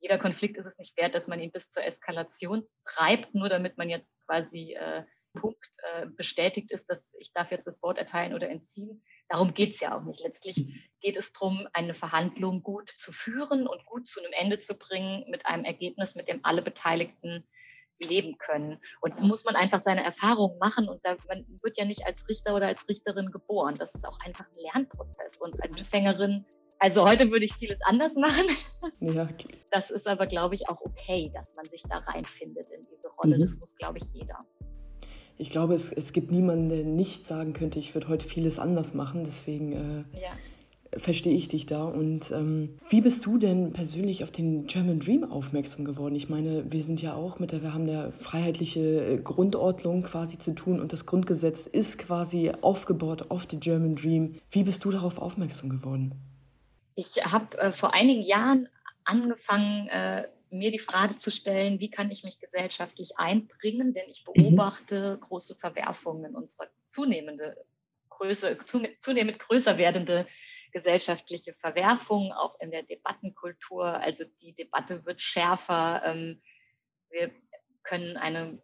jeder 0.00 0.18
Konflikt 0.18 0.58
ist 0.58 0.66
es 0.66 0.78
nicht 0.78 0.96
wert, 0.96 1.14
dass 1.14 1.28
man 1.28 1.40
ihn 1.40 1.50
bis 1.52 1.70
zur 1.70 1.84
Eskalation 1.84 2.64
treibt, 2.84 3.34
nur 3.34 3.48
damit 3.48 3.78
man 3.78 3.88
jetzt 3.88 4.08
quasi 4.26 4.74
äh, 4.74 5.04
Punkt 5.34 5.76
äh, 5.82 6.06
bestätigt 6.06 6.70
ist, 6.72 6.88
dass 6.88 7.12
ich 7.18 7.32
darf 7.32 7.50
jetzt 7.50 7.66
das 7.66 7.82
Wort 7.82 7.98
erteilen 7.98 8.34
oder 8.34 8.48
entziehen. 8.48 9.02
Darum 9.28 9.54
geht 9.54 9.74
es 9.74 9.80
ja 9.80 9.96
auch 9.96 10.02
nicht. 10.02 10.22
Letztlich 10.22 10.90
geht 11.00 11.16
es 11.16 11.32
darum, 11.32 11.66
eine 11.72 11.94
Verhandlung 11.94 12.62
gut 12.62 12.90
zu 12.90 13.12
führen 13.12 13.66
und 13.66 13.84
gut 13.86 14.06
zu 14.06 14.20
einem 14.20 14.32
Ende 14.32 14.60
zu 14.60 14.74
bringen 14.74 15.24
mit 15.28 15.46
einem 15.46 15.64
Ergebnis, 15.64 16.14
mit 16.14 16.28
dem 16.28 16.44
alle 16.44 16.62
Beteiligten 16.62 17.46
leben 18.02 18.36
können. 18.38 18.80
Und 19.00 19.16
da 19.16 19.22
muss 19.22 19.44
man 19.44 19.56
einfach 19.56 19.80
seine 19.80 20.04
Erfahrungen 20.04 20.58
machen 20.58 20.88
und 20.88 21.00
da, 21.04 21.16
man 21.28 21.46
wird 21.62 21.78
ja 21.78 21.84
nicht 21.84 22.06
als 22.06 22.28
Richter 22.28 22.54
oder 22.54 22.66
als 22.66 22.88
Richterin 22.88 23.30
geboren. 23.30 23.76
Das 23.78 23.94
ist 23.94 24.06
auch 24.06 24.18
einfach 24.20 24.46
ein 24.46 24.62
Lernprozess. 24.62 25.40
Und 25.40 25.60
als 25.62 25.76
Anfängerin, 25.76 26.44
also 26.78 27.08
heute 27.08 27.30
würde 27.30 27.44
ich 27.44 27.54
vieles 27.54 27.80
anders 27.82 28.14
machen. 28.14 28.46
Ja. 29.00 29.26
Das 29.70 29.90
ist 29.90 30.06
aber, 30.06 30.26
glaube 30.26 30.54
ich, 30.54 30.68
auch 30.68 30.78
okay, 30.82 31.30
dass 31.32 31.56
man 31.56 31.64
sich 31.70 31.82
da 31.84 31.98
reinfindet 32.00 32.68
in 32.70 32.82
diese 32.94 33.08
Rolle. 33.08 33.38
Mhm. 33.38 33.40
Das 33.40 33.56
muss, 33.56 33.76
glaube 33.76 33.96
ich, 33.96 34.04
jeder 34.12 34.38
ich 35.36 35.50
glaube, 35.50 35.74
es, 35.74 35.92
es 35.92 36.12
gibt 36.12 36.30
niemanden, 36.30 36.68
der 36.68 36.84
nicht 36.84 37.26
sagen 37.26 37.52
könnte, 37.52 37.78
ich 37.78 37.94
würde 37.94 38.08
heute 38.08 38.26
vieles 38.26 38.58
anders 38.58 38.94
machen. 38.94 39.24
Deswegen 39.24 39.72
äh, 39.72 40.20
ja. 40.20 40.98
verstehe 40.98 41.34
ich 41.34 41.48
dich 41.48 41.66
da. 41.66 41.84
Und 41.84 42.30
ähm, 42.30 42.78
wie 42.88 43.00
bist 43.00 43.26
du 43.26 43.36
denn 43.36 43.72
persönlich 43.72 44.22
auf 44.22 44.30
den 44.30 44.66
German 44.66 45.00
Dream 45.00 45.24
aufmerksam 45.24 45.84
geworden? 45.84 46.14
Ich 46.14 46.28
meine, 46.28 46.70
wir 46.70 46.82
sind 46.82 47.02
ja 47.02 47.14
auch 47.14 47.40
mit 47.40 47.52
der, 47.52 47.62
wir 47.62 47.74
haben 47.74 47.86
der 47.86 48.12
freiheitliche 48.12 48.80
äh, 48.80 49.18
Grundordnung 49.18 50.04
quasi 50.04 50.38
zu 50.38 50.54
tun 50.54 50.80
und 50.80 50.92
das 50.92 51.04
Grundgesetz 51.04 51.66
ist 51.66 51.98
quasi 51.98 52.52
aufgebaut 52.60 53.26
auf 53.30 53.46
den 53.46 53.60
German 53.60 53.96
Dream. 53.96 54.36
Wie 54.50 54.62
bist 54.62 54.84
du 54.84 54.90
darauf 54.92 55.18
aufmerksam 55.18 55.68
geworden? 55.68 56.12
Ich 56.94 57.16
habe 57.24 57.58
äh, 57.58 57.72
vor 57.72 57.92
einigen 57.92 58.22
Jahren 58.22 58.68
angefangen, 59.04 59.88
äh, 59.88 60.22
mir 60.54 60.70
die 60.70 60.78
Frage 60.78 61.16
zu 61.16 61.30
stellen, 61.30 61.80
wie 61.80 61.90
kann 61.90 62.10
ich 62.10 62.24
mich 62.24 62.40
gesellschaftlich 62.40 63.18
einbringen, 63.18 63.92
denn 63.94 64.08
ich 64.08 64.24
mhm. 64.26 64.32
beobachte 64.32 65.16
mhm. 65.16 65.20
große 65.20 65.54
Verwerfungen 65.54 66.24
in 66.24 66.34
unserer 66.34 66.68
zunehmende 66.86 67.56
Größe, 68.08 68.58
zunehmend 68.98 69.38
größer 69.38 69.76
werdende 69.76 70.26
gesellschaftliche 70.72 71.52
Verwerfungen, 71.52 72.32
auch 72.32 72.58
in 72.60 72.70
der 72.70 72.82
Debattenkultur. 72.82 73.86
Also 73.86 74.24
die 74.42 74.54
Debatte 74.54 75.04
wird 75.04 75.20
schärfer. 75.20 76.02
Ähm, 76.04 76.40
wir 77.10 77.30
können 77.82 78.16
eine 78.16 78.60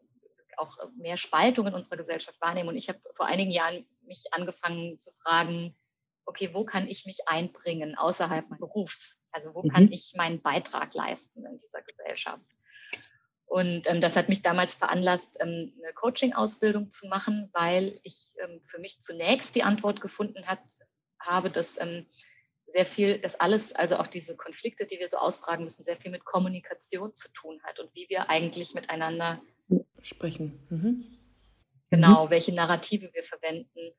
auch 0.56 0.76
mehr 0.96 1.16
Spaltung 1.16 1.66
in 1.66 1.74
unserer 1.74 1.96
Gesellschaft 1.96 2.40
wahrnehmen. 2.40 2.68
Und 2.68 2.76
ich 2.76 2.88
habe 2.88 3.00
vor 3.14 3.26
einigen 3.26 3.50
Jahren 3.50 3.86
mich 4.02 4.24
angefangen 4.32 4.98
zu 4.98 5.10
fragen, 5.22 5.74
okay, 6.26 6.50
wo 6.52 6.64
kann 6.64 6.88
ich 6.88 7.06
mich 7.06 7.26
einbringen 7.26 7.96
außerhalb 7.96 8.48
meines 8.48 8.60
Berufs? 8.60 9.24
Also 9.32 9.54
wo 9.54 9.62
mhm. 9.62 9.68
kann 9.68 9.92
ich 9.92 10.12
meinen 10.16 10.40
Beitrag 10.42 10.94
leisten 10.94 11.44
in 11.44 11.58
dieser 11.58 11.82
Gesellschaft? 11.82 12.48
Und 13.46 13.88
ähm, 13.88 14.00
das 14.00 14.14
hat 14.14 14.28
mich 14.28 14.42
damals 14.42 14.76
veranlasst, 14.76 15.28
ähm, 15.40 15.72
eine 15.82 15.92
Coaching-Ausbildung 15.92 16.90
zu 16.90 17.08
machen, 17.08 17.50
weil 17.52 17.98
ich 18.04 18.34
ähm, 18.44 18.60
für 18.64 18.78
mich 18.78 19.00
zunächst 19.00 19.56
die 19.56 19.64
Antwort 19.64 20.00
gefunden 20.00 20.46
hat, 20.46 20.60
habe, 21.18 21.50
dass 21.50 21.76
ähm, 21.80 22.06
sehr 22.68 22.86
viel, 22.86 23.18
dass 23.18 23.40
alles, 23.40 23.72
also 23.72 23.96
auch 23.96 24.06
diese 24.06 24.36
Konflikte, 24.36 24.86
die 24.86 25.00
wir 25.00 25.08
so 25.08 25.16
austragen 25.16 25.64
müssen, 25.64 25.82
sehr 25.82 25.96
viel 25.96 26.12
mit 26.12 26.24
Kommunikation 26.24 27.12
zu 27.12 27.32
tun 27.32 27.60
hat 27.64 27.80
und 27.80 27.92
wie 27.94 28.06
wir 28.08 28.30
eigentlich 28.30 28.74
miteinander 28.74 29.42
sprechen. 30.00 30.64
Mhm. 30.70 31.18
Genau, 31.90 32.26
mhm. 32.26 32.30
welche 32.30 32.52
Narrative 32.52 33.10
wir 33.12 33.24
verwenden. 33.24 33.92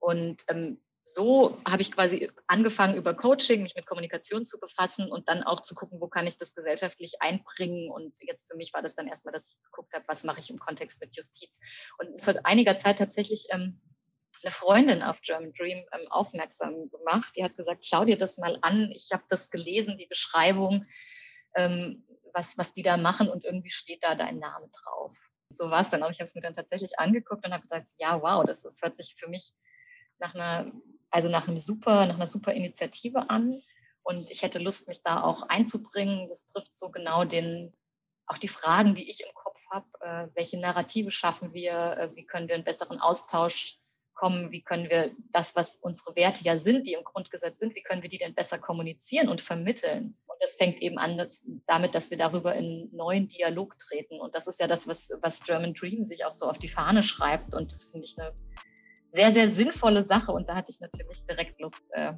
Und 0.00 0.42
ähm, 0.48 0.80
so 1.08 1.56
habe 1.64 1.82
ich 1.82 1.92
quasi 1.92 2.28
angefangen, 2.48 2.96
über 2.96 3.14
Coaching 3.14 3.62
mich 3.62 3.76
mit 3.76 3.86
Kommunikation 3.86 4.44
zu 4.44 4.58
befassen 4.58 5.08
und 5.08 5.28
dann 5.28 5.44
auch 5.44 5.60
zu 5.60 5.76
gucken, 5.76 6.00
wo 6.00 6.08
kann 6.08 6.26
ich 6.26 6.36
das 6.36 6.52
gesellschaftlich 6.52 7.22
einbringen. 7.22 7.92
Und 7.92 8.12
jetzt 8.22 8.50
für 8.50 8.56
mich 8.56 8.74
war 8.74 8.82
das 8.82 8.96
dann 8.96 9.06
erstmal, 9.06 9.32
dass 9.32 9.52
ich 9.52 9.62
geguckt 9.62 9.94
habe, 9.94 10.04
was 10.08 10.24
mache 10.24 10.40
ich 10.40 10.50
im 10.50 10.58
Kontext 10.58 11.00
mit 11.00 11.14
Justiz. 11.14 11.60
Und 11.98 12.24
vor 12.24 12.34
einiger 12.42 12.76
Zeit 12.80 12.98
tatsächlich 12.98 13.46
ähm, 13.50 13.80
eine 14.42 14.50
Freundin 14.50 15.04
auf 15.04 15.20
German 15.22 15.52
Dream 15.52 15.84
ähm, 15.92 16.08
aufmerksam 16.10 16.90
gemacht. 16.90 17.34
Die 17.36 17.44
hat 17.44 17.56
gesagt, 17.56 17.86
schau 17.86 18.04
dir 18.04 18.18
das 18.18 18.38
mal 18.38 18.58
an. 18.62 18.90
Ich 18.90 19.10
habe 19.12 19.22
das 19.28 19.50
gelesen, 19.50 19.98
die 19.98 20.06
Beschreibung, 20.06 20.86
ähm, 21.54 22.04
was, 22.34 22.58
was 22.58 22.74
die 22.74 22.82
da 22.82 22.96
machen 22.96 23.28
und 23.28 23.44
irgendwie 23.44 23.70
steht 23.70 24.02
da 24.02 24.16
dein 24.16 24.40
Name 24.40 24.68
drauf. 24.82 25.16
So 25.50 25.70
war 25.70 25.82
es 25.82 25.90
dann 25.90 26.02
auch. 26.02 26.10
Ich 26.10 26.18
habe 26.18 26.26
es 26.26 26.34
mir 26.34 26.42
dann 26.42 26.56
tatsächlich 26.56 26.98
angeguckt 26.98 27.46
und 27.46 27.52
habe 27.52 27.62
gesagt, 27.62 27.90
ja, 27.98 28.20
wow, 28.20 28.44
das, 28.44 28.62
das 28.62 28.82
hört 28.82 28.96
sich 28.96 29.14
für 29.16 29.28
mich 29.28 29.52
nach 30.18 30.34
einer 30.34 30.72
also 31.10 31.28
nach 31.28 31.48
einem 31.48 31.58
super, 31.58 32.06
nach 32.06 32.16
einer 32.16 32.26
super 32.26 32.52
Initiative 32.52 33.30
an. 33.30 33.62
Und 34.02 34.30
ich 34.30 34.42
hätte 34.42 34.58
Lust, 34.58 34.88
mich 34.88 35.02
da 35.02 35.22
auch 35.22 35.42
einzubringen. 35.42 36.28
Das 36.28 36.46
trifft 36.46 36.76
so 36.76 36.90
genau 36.90 37.24
den, 37.24 37.72
auch 38.26 38.38
die 38.38 38.48
Fragen, 38.48 38.94
die 38.94 39.10
ich 39.10 39.20
im 39.20 39.34
Kopf 39.34 39.60
habe. 39.70 39.86
Äh, 40.00 40.28
welche 40.34 40.58
Narrative 40.58 41.10
schaffen 41.10 41.52
wir? 41.52 41.72
Äh, 41.72 42.16
wie 42.16 42.24
können 42.24 42.48
wir 42.48 42.54
einen 42.54 42.64
besseren 42.64 43.00
Austausch 43.00 43.80
kommen? 44.14 44.50
Wie 44.50 44.62
können 44.62 44.90
wir 44.90 45.12
das, 45.32 45.56
was 45.56 45.76
unsere 45.76 46.16
Werte 46.16 46.44
ja 46.44 46.58
sind, 46.58 46.86
die 46.86 46.94
im 46.94 47.04
Grundgesetz 47.04 47.58
sind, 47.58 47.74
wie 47.74 47.82
können 47.82 48.02
wir 48.02 48.08
die 48.08 48.18
denn 48.18 48.34
besser 48.34 48.58
kommunizieren 48.58 49.28
und 49.28 49.40
vermitteln? 49.40 50.16
Und 50.26 50.36
das 50.40 50.56
fängt 50.56 50.80
eben 50.82 50.98
an 50.98 51.18
dass, 51.18 51.44
damit, 51.66 51.94
dass 51.94 52.10
wir 52.10 52.18
darüber 52.18 52.54
in 52.54 52.90
neuen 52.92 53.28
Dialog 53.28 53.78
treten. 53.78 54.20
Und 54.20 54.34
das 54.34 54.46
ist 54.46 54.60
ja 54.60 54.66
das, 54.66 54.86
was, 54.86 55.10
was 55.22 55.44
German 55.44 55.74
Dream 55.74 56.04
sich 56.04 56.24
auch 56.24 56.32
so 56.32 56.48
auf 56.48 56.58
die 56.58 56.68
Fahne 56.68 57.02
schreibt. 57.02 57.54
Und 57.54 57.72
das 57.72 57.90
finde 57.90 58.06
ich 58.06 58.16
eine 58.18 58.30
sehr, 59.16 59.32
sehr 59.32 59.50
sinnvolle 59.50 60.04
Sache 60.04 60.30
und 60.32 60.48
da 60.48 60.56
hatte 60.56 60.70
ich 60.70 60.80
natürlich 60.80 61.24
direkt 61.26 61.60
Lust 61.60 61.82
äh, 61.92 62.12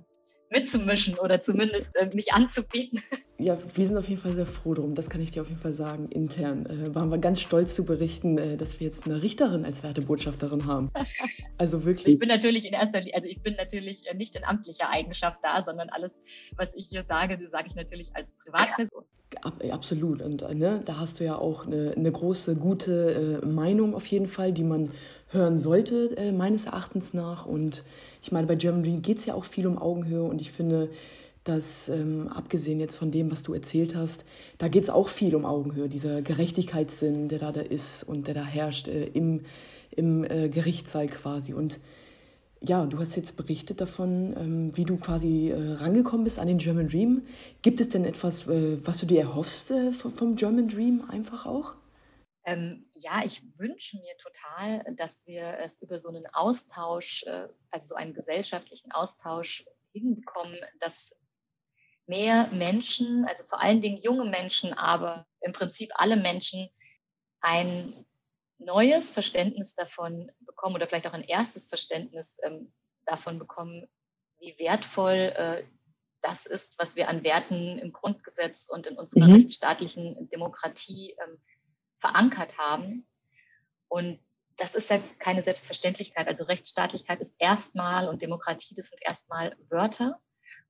mitzumischen 0.51 1.19
oder 1.19 1.41
zumindest 1.41 1.97
äh, 1.97 2.11
mich 2.15 2.33
anzubieten. 2.33 3.03
Ja, 3.41 3.57
wir 3.77 3.87
sind 3.87 3.97
auf 3.97 4.09
jeden 4.09 4.21
Fall 4.21 4.33
sehr 4.33 4.47
froh 4.47 4.75
drum, 4.75 4.97
das 4.97 5.09
kann 5.09 5.21
ich 5.21 5.31
dir 5.31 5.43
auf 5.43 5.49
jeden 5.49 5.61
Fall 5.61 5.73
sagen. 5.73 6.07
Intern 6.07 6.67
äh, 6.67 6.93
waren 6.93 7.09
wir 7.09 7.19
ganz 7.19 7.41
stolz 7.41 7.73
zu 7.73 7.85
berichten, 7.85 8.37
äh, 8.37 8.57
dass 8.57 8.81
wir 8.81 8.89
jetzt 8.89 9.07
eine 9.07 9.23
Richterin 9.23 9.65
als 9.65 9.85
Wertebotschafterin 9.85 10.67
haben. 10.67 10.91
Also 11.61 11.85
wirklich. 11.85 12.15
Ich 12.15 12.19
bin 12.21 12.29
natürlich 12.29 12.67
in 12.67 12.73
erster 12.73 12.99
Linie, 12.99 13.15
also 13.15 13.29
ich 13.29 13.41
bin 13.43 13.55
natürlich 13.55 14.07
äh, 14.09 14.15
nicht 14.15 14.35
in 14.37 14.45
amtlicher 14.45 14.91
Eigenschaft 14.91 15.39
da, 15.43 15.63
sondern 15.65 15.89
alles, 15.89 16.13
was 16.57 16.73
ich 16.75 16.89
hier 16.89 17.05
sage, 17.05 17.39
das 17.39 17.51
sage 17.51 17.67
ich 17.69 17.77
natürlich 17.77 18.15
als 18.15 18.33
Privatperson. 18.45 19.05
Absolut. 19.71 20.23
Und 20.23 20.43
äh, 20.43 20.55
ne, 20.55 20.83
da 20.85 20.99
hast 20.99 21.21
du 21.21 21.25
ja 21.25 21.37
auch 21.37 21.67
eine, 21.67 21.95
eine 21.97 22.11
große, 22.11 22.57
gute 22.57 23.41
äh, 23.43 23.47
Meinung 23.47 23.95
auf 23.95 24.07
jeden 24.07 24.27
Fall, 24.27 24.53
die 24.53 24.65
man 24.65 24.91
hören 25.31 25.59
sollte, 25.59 26.17
äh, 26.17 26.33
meines 26.33 26.67
Erachtens 26.67 27.15
nach. 27.15 27.47
Und 27.47 27.85
ich 28.23 28.33
meine, 28.33 28.47
bei 28.47 28.57
Germany 28.57 29.01
geht 29.01 29.19
es 29.19 29.27
ja 29.27 29.35
auch 29.35 29.45
viel 29.45 29.67
um 29.67 29.79
Augenhöhe 29.79 30.23
und 30.23 30.41
ich 30.41 30.53
finde, 30.53 30.91
dass 31.45 31.89
ähm, 31.89 32.29
abgesehen 32.29 32.79
jetzt 32.79 32.97
von 32.97 33.11
dem, 33.11 33.31
was 33.31 33.43
du 33.43 33.55
erzählt 33.55 33.95
hast, 33.95 34.25
da 34.59 34.69
geht 34.69 34.83
es 34.83 34.91
auch 34.91 35.09
viel 35.09 35.35
um 35.35 35.47
Augenhöhe, 35.47 35.89
dieser 35.89 36.21
Gerechtigkeitssinn, 36.21 37.29
der 37.29 37.39
da, 37.39 37.53
da 37.53 37.63
ist 37.63 38.05
und 38.05 38.27
der 38.27 38.35
da 38.35 38.45
herrscht 38.45 38.89
äh, 38.89 39.07
im, 39.07 39.43
im 39.91 40.25
äh, 40.25 40.49
Gerichtssaal 40.49 41.07
quasi. 41.07 41.55
Und 41.55 41.81
ja, 42.61 42.87
du 42.87 42.99
hast 42.99 43.17
jetzt 43.17 43.37
berichtet 43.37 43.81
davon, 43.81 44.35
ähm, 44.37 44.77
wie 44.77 44.85
du 44.85 44.97
quasi 44.97 45.51
äh, 45.51 45.73
rangekommen 45.75 46.25
bist 46.25 46.39
an 46.39 46.49
den 46.49 46.59
German 46.59 46.89
Dream. 46.89 47.23
Gibt 47.63 47.81
es 47.81 47.89
denn 47.89 48.05
etwas, 48.05 48.47
äh, 48.47 48.79
was 48.85 48.99
du 48.99 49.07
dir 49.07 49.21
erhoffst 49.21 49.71
äh, 49.71 49.93
vom 49.93 50.37
German 50.37 50.69
Dream 50.69 51.05
einfach 51.09 51.47
auch? 51.47 51.75
Ähm, 52.45 52.85
ja, 53.01 53.23
ich 53.25 53.43
wünsche 53.59 53.99
mir 53.99 54.17
total, 54.19 54.85
dass 54.97 55.27
wir 55.27 55.59
es 55.59 55.83
über 55.83 55.99
so 55.99 56.09
einen 56.09 56.27
Austausch, 56.27 57.25
äh, 57.25 57.49
also 57.71 57.89
so 57.89 57.95
einen 57.95 58.15
gesellschaftlichen 58.15 58.93
Austausch 58.93 59.67
hinbekommen, 59.93 60.59
dass 60.81 61.15
mehr 62.07 62.49
Menschen, 62.49 63.27
also 63.27 63.45
vor 63.45 63.61
allen 63.61 63.83
Dingen 63.83 63.99
junge 63.99 64.25
Menschen, 64.25 64.73
aber 64.73 65.27
im 65.41 65.53
Prinzip 65.53 65.91
alle 65.95 66.17
Menschen 66.17 66.69
ein 67.41 68.07
neues 68.59 69.11
Verständnis 69.11 69.75
davon 69.75 70.33
bekommen 70.41 70.75
oder 70.75 70.87
vielleicht 70.87 71.07
auch 71.07 71.13
ein 71.13 71.23
erstes 71.23 71.67
Verständnis 71.67 72.41
ähm, 72.45 72.73
davon 73.05 73.39
bekommen, 73.39 73.89
wie 74.41 74.59
wertvoll 74.59 75.33
äh, 75.37 75.65
das 76.21 76.47
ist, 76.47 76.79
was 76.79 76.97
wir 76.97 77.09
an 77.09 77.23
Werten 77.23 77.79
im 77.79 77.93
Grundgesetz 77.93 78.69
und 78.69 78.87
in 78.89 78.97
unserer 78.97 79.29
mhm. 79.29 79.35
rechtsstaatlichen 79.35 80.29
Demokratie 80.31 81.17
ähm, 81.25 81.39
verankert 81.99 82.59
haben. 82.59 83.07
Und 83.89 84.21
das 84.57 84.75
ist 84.75 84.91
ja 84.91 85.01
keine 85.19 85.43
Selbstverständlichkeit. 85.43 86.27
Also 86.27 86.45
Rechtsstaatlichkeit 86.45 87.21
ist 87.21 87.35
erstmal 87.39 88.09
und 88.09 88.23
Demokratie, 88.23 88.75
das 88.75 88.91
sind 88.91 89.01
erstmal 89.03 89.57
Wörter. 89.71 90.21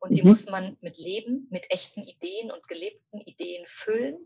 Und 0.01 0.17
die 0.17 0.23
mhm. 0.23 0.29
muss 0.29 0.49
man 0.51 0.77
mit 0.81 0.99
Leben, 0.99 1.47
mit 1.51 1.71
echten 1.71 2.03
Ideen 2.03 2.51
und 2.51 2.69
gelebten 2.69 3.21
Ideen 3.21 3.65
füllen. 3.67 4.19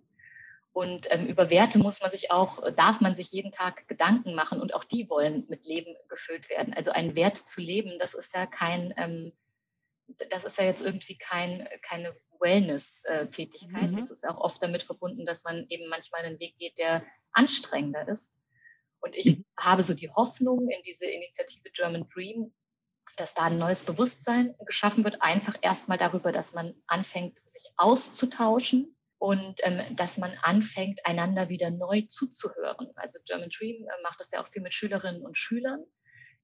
Und 0.73 1.07
ähm, 1.11 1.27
über 1.27 1.51
Werte 1.51 1.79
muss 1.79 2.01
man 2.01 2.11
sich 2.11 2.31
auch, 2.31 2.62
darf 2.75 3.01
man 3.01 3.15
sich 3.15 3.31
jeden 3.31 3.53
Tag 3.53 3.87
Gedanken 3.88 4.35
machen 4.35 4.61
und 4.61 4.75
auch 4.75 4.85
die 4.85 5.09
wollen 5.11 5.45
mit 5.49 5.67
Leben 5.67 5.95
gefüllt 6.09 6.49
werden. 6.49 6.73
Also 6.73 6.91
einen 6.91 7.15
Wert 7.15 7.37
zu 7.37 7.61
leben, 7.61 7.99
das 7.99 8.15
ist 8.15 8.35
ja 8.35 8.47
kein, 8.47 8.95
ähm, 8.97 9.33
das 10.31 10.45
ist 10.45 10.59
ja 10.59 10.65
jetzt 10.65 10.83
irgendwie 10.83 11.19
kein, 11.19 11.69
keine 11.83 12.17
Wellness-Tätigkeit. 12.43 13.93
Mhm. 13.93 13.97
Das 13.97 14.11
ist 14.11 14.27
auch 14.29 14.39
oft 14.39 14.63
damit 14.63 14.83
verbunden, 14.83 15.25
dass 15.25 15.45
man 15.45 15.67
eben 15.69 15.89
manchmal 15.89 16.23
einen 16.23 16.41
Weg 16.41 16.59
geht, 16.59 16.79
der 16.79 17.05
anstrengender 17.33 18.07
ist. 18.09 18.39
Und 19.01 19.17
ich 19.17 19.39
mhm. 19.39 19.45
habe 19.59 19.83
so 19.83 19.95
die 19.95 20.11
Hoffnung 20.11 20.69
in 20.69 20.83
diese 20.85 21.07
Initiative 21.07 21.71
German 21.73 22.09
Dream, 22.13 22.53
dass 23.17 23.35
da 23.35 23.45
ein 23.45 23.59
neues 23.59 23.83
Bewusstsein 23.83 24.55
geschaffen 24.67 25.05
wird, 25.05 25.23
einfach 25.23 25.57
erstmal 25.61 25.99
darüber, 25.99 26.33
dass 26.33 26.55
man 26.55 26.75
anfängt, 26.87 27.39
sich 27.49 27.71
auszutauschen 27.77 28.97
und 29.19 29.61
ähm, 29.63 29.97
dass 29.97 30.19
man 30.19 30.37
anfängt, 30.43 31.05
einander 31.05 31.49
wieder 31.49 31.71
neu 31.71 32.03
zuzuhören. 32.09 32.91
Also 32.97 33.19
German 33.27 33.51
Dream 33.51 33.85
äh, 33.85 34.03
macht 34.03 34.21
das 34.21 34.33
ja 34.33 34.43
auch 34.43 34.49
viel 34.49 34.63
mit 34.63 34.73
Schülerinnen 34.73 35.25
und 35.25 35.37
Schülern, 35.37 35.85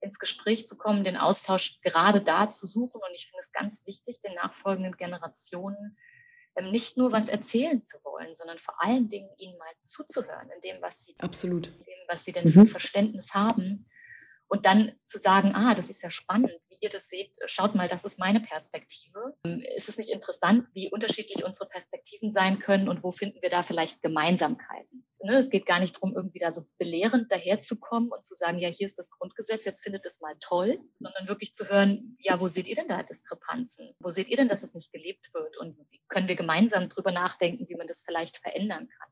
ins 0.01 0.19
Gespräch 0.19 0.67
zu 0.67 0.77
kommen, 0.77 1.05
den 1.05 1.17
Austausch 1.17 1.81
gerade 1.83 2.21
da 2.21 2.51
zu 2.51 2.67
suchen. 2.67 3.01
Und 3.01 3.15
ich 3.15 3.27
finde 3.27 3.41
es 3.41 3.53
ganz 3.53 3.87
wichtig, 3.87 4.21
den 4.21 4.35
nachfolgenden 4.35 4.97
Generationen 4.97 5.97
ähm, 6.57 6.71
nicht 6.71 6.97
nur 6.97 7.13
was 7.13 7.29
erzählen 7.29 7.85
zu 7.85 7.99
wollen, 8.05 8.35
sondern 8.35 8.59
vor 8.59 8.83
allen 8.83 9.09
Dingen 9.09 9.31
ihnen 9.39 9.59
mal 9.59 9.73
zuzuhören 9.85 10.51
in 10.55 10.61
dem, 10.61 10.83
was 10.83 11.05
sie, 11.05 11.15
Absolut. 11.19 11.67
In 11.69 11.85
dem, 11.85 12.09
was 12.09 12.25
sie 12.25 12.33
denn 12.33 12.45
mhm. 12.45 12.51
für 12.51 12.67
Verständnis 12.67 13.35
haben. 13.35 13.87
Und 14.49 14.65
dann 14.65 14.93
zu 15.05 15.19
sagen, 15.19 15.55
ah, 15.55 15.75
das 15.75 15.91
ist 15.91 16.03
ja 16.03 16.11
spannend, 16.11 16.51
wie 16.71 16.79
ihr 16.81 16.89
das 16.89 17.09
seht, 17.09 17.37
schaut 17.47 17.75
mal, 17.75 17.87
das 17.87 18.05
ist 18.05 18.19
meine 18.19 18.41
Perspektive. 18.41 19.37
Ähm, 19.45 19.63
ist 19.77 19.91
es 19.91 19.99
nicht 19.99 20.11
interessant, 20.11 20.67
wie 20.73 20.91
unterschiedlich 20.91 21.45
unsere 21.45 21.69
Perspektiven 21.69 22.31
sein 22.31 22.59
können 22.59 22.89
und 22.89 23.03
wo 23.03 23.11
finden 23.13 23.43
wir 23.43 23.51
da 23.51 23.63
vielleicht 23.63 24.01
Gemeinsamkeiten? 24.01 25.05
Ne, 25.21 25.39
es 25.39 25.51
geht 25.51 25.67
gar 25.67 25.81
nicht 25.81 25.97
darum, 25.97 26.15
irgendwie 26.15 26.39
da 26.39 26.53
so 26.53 26.63
belehrend 26.79 27.31
daherzukommen 27.31 28.11
und 28.11 28.25
zu 28.25 28.35
sagen, 28.35 28.59
ja, 28.59 28.69
hier 28.69 28.87
ist 28.87 28.99
das 28.99 29.11
Grundgesetz, 29.11 29.65
jetzt 29.65 29.83
findet 29.83 30.07
es 30.07 30.21
mal 30.21 30.37
toll, 30.41 30.79
sondern 31.01 31.29
wirklich 31.29 31.55
zu 31.55 31.69
hören, 31.69 32.17
ja, 32.21 32.41
wo 32.41 32.47
seht 32.49 32.69
ihr 32.69 32.77
denn 32.77 32.89
da 32.89 33.03
Diskrepanzen? 33.03 33.95
Wo 33.99 34.11
seht 34.11 34.29
ihr 34.29 34.37
denn, 34.37 34.49
dass 34.49 34.63
es 34.63 34.75
nicht 34.75 34.93
gelebt 34.93 35.35
wird? 35.35 35.59
Und 35.59 35.77
wie 35.91 36.01
können 36.09 36.29
wir 36.29 36.37
gemeinsam 36.37 36.89
drüber 36.89 37.11
nachdenken, 37.11 37.69
wie 37.69 37.75
man 37.75 37.89
das 37.89 38.03
vielleicht 38.03 38.39
verändern 38.39 38.89
kann? 38.89 39.09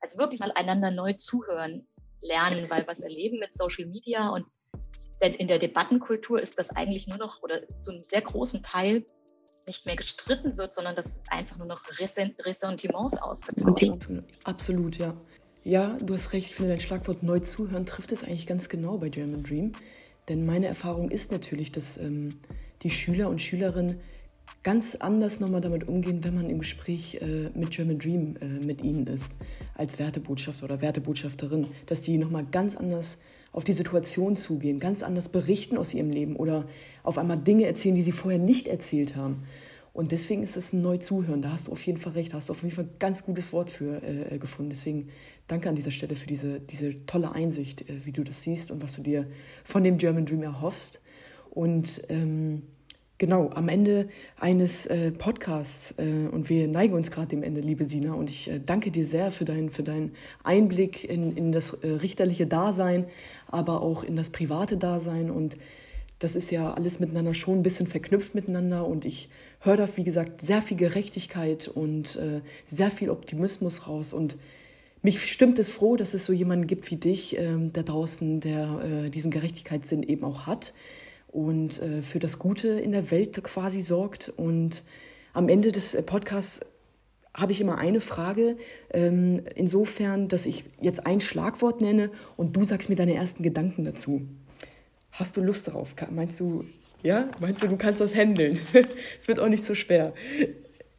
Also 0.00 0.18
wirklich 0.18 0.40
mal 0.40 0.52
einander 0.52 0.90
neu 0.92 1.14
zuhören, 1.14 1.88
lernen, 2.20 2.70
weil 2.70 2.86
was 2.86 3.00
erleben 3.00 3.38
mit 3.38 3.52
Social 3.52 3.86
Media 3.86 4.28
und 4.28 4.46
in 5.22 5.48
der 5.48 5.58
Debattenkultur 5.58 6.40
ist 6.40 6.58
das 6.58 6.70
eigentlich 6.70 7.06
nur 7.06 7.18
noch 7.18 7.42
oder 7.42 7.66
zu 7.78 7.92
einem 7.92 8.04
sehr 8.04 8.22
großen 8.22 8.62
Teil 8.62 9.04
nicht 9.66 9.86
mehr 9.86 9.96
gestritten 9.96 10.56
wird, 10.56 10.74
sondern 10.74 10.96
dass 10.96 11.20
einfach 11.30 11.56
nur 11.56 11.68
noch 11.68 11.82
Ressentiments 12.00 13.22
ausgetauscht 13.22 14.08
Absolut, 14.44 14.98
ja. 14.98 15.16
Ja, 15.64 15.96
du 16.00 16.14
hast 16.14 16.32
recht, 16.32 16.48
ich 16.48 16.54
finde 16.56 16.72
dein 16.72 16.80
Schlagwort 16.80 17.22
neu 17.22 17.38
zuhören 17.38 17.86
trifft 17.86 18.10
es 18.10 18.24
eigentlich 18.24 18.48
ganz 18.48 18.68
genau 18.68 18.98
bei 18.98 19.08
German 19.08 19.44
Dream. 19.44 19.72
Denn 20.28 20.44
meine 20.44 20.66
Erfahrung 20.66 21.10
ist 21.10 21.30
natürlich, 21.30 21.70
dass 21.70 21.98
ähm, 21.98 22.40
die 22.82 22.90
Schüler 22.90 23.28
und 23.28 23.40
Schülerinnen 23.40 24.00
ganz 24.64 24.96
anders 24.96 25.40
nochmal 25.40 25.60
damit 25.60 25.86
umgehen, 25.88 26.24
wenn 26.24 26.34
man 26.34 26.50
im 26.50 26.60
Gespräch 26.60 27.20
äh, 27.20 27.50
mit 27.54 27.70
German 27.70 27.98
Dream 27.98 28.36
äh, 28.40 28.46
mit 28.46 28.82
ihnen 28.82 29.06
ist, 29.06 29.32
als 29.74 29.98
Wertebotschafter 29.98 30.64
oder 30.64 30.80
Wertebotschafterin, 30.80 31.68
dass 31.86 32.00
die 32.00 32.18
nochmal 32.18 32.46
ganz 32.50 32.76
anders 32.76 33.18
auf 33.52 33.64
die 33.64 33.72
Situation 33.72 34.36
zugehen, 34.36 34.80
ganz 34.80 35.02
anders 35.02 35.28
berichten 35.28 35.76
aus 35.76 35.92
ihrem 35.92 36.10
Leben 36.10 36.36
oder 36.36 36.66
auf 37.02 37.18
einmal 37.18 37.38
Dinge 37.38 37.66
erzählen, 37.66 37.94
die 37.94 38.02
sie 38.02 38.12
vorher 38.12 38.40
nicht 38.40 38.66
erzählt 38.66 39.14
haben. 39.14 39.44
Und 39.92 40.10
deswegen 40.10 40.42
ist 40.42 40.56
es 40.56 40.72
ein 40.72 40.80
Neu-Zuhören. 40.80 41.42
Da 41.42 41.52
hast 41.52 41.68
du 41.68 41.72
auf 41.72 41.84
jeden 41.84 41.98
Fall 41.98 42.14
recht, 42.14 42.32
da 42.32 42.36
hast 42.36 42.48
du 42.48 42.52
auf 42.52 42.62
jeden 42.62 42.74
Fall 42.74 42.84
ein 42.84 42.98
ganz 42.98 43.24
gutes 43.24 43.52
Wort 43.52 43.68
für 43.68 44.02
äh, 44.02 44.38
gefunden. 44.38 44.70
Deswegen 44.70 45.10
danke 45.48 45.68
an 45.68 45.74
dieser 45.74 45.90
Stelle 45.90 46.16
für 46.16 46.26
diese, 46.26 46.60
diese 46.60 47.04
tolle 47.04 47.32
Einsicht, 47.32 47.88
äh, 47.90 48.06
wie 48.06 48.12
du 48.12 48.24
das 48.24 48.42
siehst 48.42 48.70
und 48.70 48.82
was 48.82 48.96
du 48.96 49.02
dir 49.02 49.26
von 49.64 49.84
dem 49.84 49.98
German 49.98 50.24
Dream 50.24 50.42
erhoffst. 50.42 51.00
Und 51.50 52.02
ähm, 52.08 52.62
genau, 53.22 53.50
am 53.54 53.68
Ende 53.68 54.08
eines 54.40 54.84
äh, 54.86 55.12
Podcasts, 55.12 55.94
äh, 55.96 56.02
und 56.02 56.48
wir 56.48 56.66
neigen 56.66 56.92
uns 56.92 57.12
gerade 57.12 57.28
dem 57.28 57.44
Ende, 57.44 57.60
liebe 57.60 57.86
Sina, 57.86 58.14
und 58.14 58.28
ich 58.28 58.50
äh, 58.50 58.58
danke 58.58 58.90
dir 58.90 59.04
sehr 59.04 59.30
für, 59.30 59.44
dein, 59.44 59.70
für 59.70 59.84
deinen 59.84 60.16
Einblick 60.42 61.08
in, 61.08 61.36
in 61.36 61.52
das 61.52 61.72
äh, 61.72 61.86
richterliche 61.86 62.48
Dasein, 62.48 63.06
aber 63.46 63.80
auch 63.80 64.02
in 64.02 64.16
das 64.16 64.30
private 64.30 64.76
Dasein. 64.76 65.30
Und 65.30 65.56
das 66.18 66.34
ist 66.34 66.50
ja 66.50 66.74
alles 66.74 66.98
miteinander 66.98 67.32
schon 67.32 67.60
ein 67.60 67.62
bisschen 67.62 67.86
verknüpft 67.86 68.34
miteinander. 68.34 68.88
Und 68.88 69.04
ich 69.04 69.28
höre 69.60 69.76
da, 69.76 69.88
wie 69.94 70.02
gesagt, 70.02 70.40
sehr 70.40 70.60
viel 70.60 70.76
Gerechtigkeit 70.76 71.68
und 71.68 72.16
äh, 72.16 72.40
sehr 72.66 72.90
viel 72.90 73.08
Optimismus 73.08 73.86
raus. 73.86 74.12
Und 74.12 74.36
mich 75.00 75.24
stimmt 75.30 75.60
es 75.60 75.70
froh, 75.70 75.94
dass 75.94 76.12
es 76.12 76.24
so 76.24 76.32
jemanden 76.32 76.66
gibt 76.66 76.90
wie 76.90 76.96
dich 76.96 77.38
ähm, 77.38 77.72
da 77.72 77.84
draußen, 77.84 78.40
der 78.40 79.04
äh, 79.04 79.10
diesen 79.10 79.30
Gerechtigkeitssinn 79.30 80.02
eben 80.02 80.24
auch 80.24 80.48
hat 80.48 80.74
und 81.32 81.80
äh, 81.82 82.02
für 82.02 82.18
das 82.18 82.38
Gute 82.38 82.68
in 82.68 82.92
der 82.92 83.10
Welt 83.10 83.42
quasi 83.42 83.80
sorgt. 83.80 84.28
Und 84.28 84.84
am 85.32 85.48
Ende 85.48 85.72
des 85.72 85.94
äh, 85.94 86.02
Podcasts 86.02 86.60
habe 87.34 87.52
ich 87.52 87.60
immer 87.60 87.78
eine 87.78 88.00
Frage, 88.00 88.58
ähm, 88.92 89.42
insofern, 89.54 90.28
dass 90.28 90.44
ich 90.44 90.64
jetzt 90.80 91.06
ein 91.06 91.20
Schlagwort 91.20 91.80
nenne 91.80 92.10
und 92.36 92.54
du 92.54 92.64
sagst 92.64 92.90
mir 92.90 92.96
deine 92.96 93.14
ersten 93.14 93.42
Gedanken 93.42 93.84
dazu. 93.84 94.22
Hast 95.10 95.36
du 95.36 95.40
Lust 95.40 95.68
darauf? 95.68 95.94
Meinst 96.10 96.38
du, 96.40 96.64
ja? 97.02 97.30
Meinst 97.40 97.62
du, 97.62 97.68
du 97.68 97.76
kannst 97.76 98.00
das 98.00 98.14
handeln? 98.14 98.60
Es 99.20 99.28
wird 99.28 99.40
auch 99.40 99.48
nicht 99.48 99.64
so 99.64 99.74
schwer. 99.74 100.12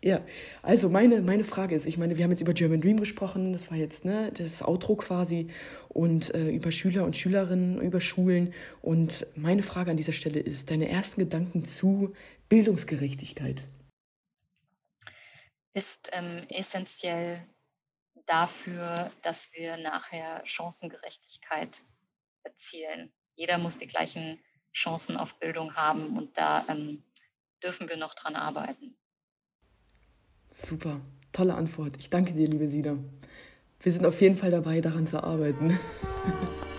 Ja, 0.03 0.21
also 0.61 0.89
meine, 0.89 1.21
meine 1.21 1.45
Frage 1.45 1.75
ist, 1.75 1.85
ich 1.85 1.97
meine, 1.97 2.17
wir 2.17 2.25
haben 2.25 2.31
jetzt 2.31 2.41
über 2.41 2.53
German 2.53 2.81
Dream 2.81 2.99
gesprochen, 2.99 3.53
das 3.53 3.71
war 3.71 3.77
jetzt 3.77 4.03
ne, 4.03 4.33
das 4.33 4.61
Outro 4.61 4.97
quasi 4.97 5.49
und 5.87 6.35
äh, 6.35 6.49
über 6.49 6.73
Schüler 6.73 7.05
und 7.05 7.15
Schülerinnen, 7.15 7.79
über 7.79 8.01
Schulen. 8.01 8.53
Und 8.81 9.25
meine 9.35 9.63
Frage 9.63 9.91
an 9.91 9.95
dieser 9.95 10.11
Stelle 10.11 10.41
ist, 10.41 10.69
deine 10.69 10.89
ersten 10.89 11.21
Gedanken 11.21 11.63
zu 11.63 12.13
Bildungsgerechtigkeit? 12.49 13.63
Ist 15.73 16.09
ähm, 16.11 16.47
essentiell 16.49 17.47
dafür, 18.25 19.09
dass 19.21 19.53
wir 19.53 19.77
nachher 19.77 20.41
Chancengerechtigkeit 20.45 21.85
erzielen. 22.43 23.13
Jeder 23.37 23.57
muss 23.57 23.77
die 23.77 23.87
gleichen 23.87 24.43
Chancen 24.73 25.15
auf 25.15 25.39
Bildung 25.39 25.77
haben 25.77 26.17
und 26.17 26.37
da 26.37 26.65
ähm, 26.67 27.03
dürfen 27.63 27.87
wir 27.87 27.95
noch 27.95 28.15
dran 28.15 28.35
arbeiten. 28.35 28.97
Super, 30.55 31.01
tolle 31.31 31.55
Antwort. 31.55 31.93
Ich 31.97 32.11
danke 32.11 32.33
dir, 32.33 32.47
liebe 32.47 32.69
Sina. 32.69 32.95
Wir 33.81 33.91
sind 33.91 34.05
auf 34.05 34.21
jeden 34.21 34.35
Fall 34.35 34.51
dabei, 34.51 34.81
daran 34.81 35.07
zu 35.07 35.23
arbeiten. 35.23 35.79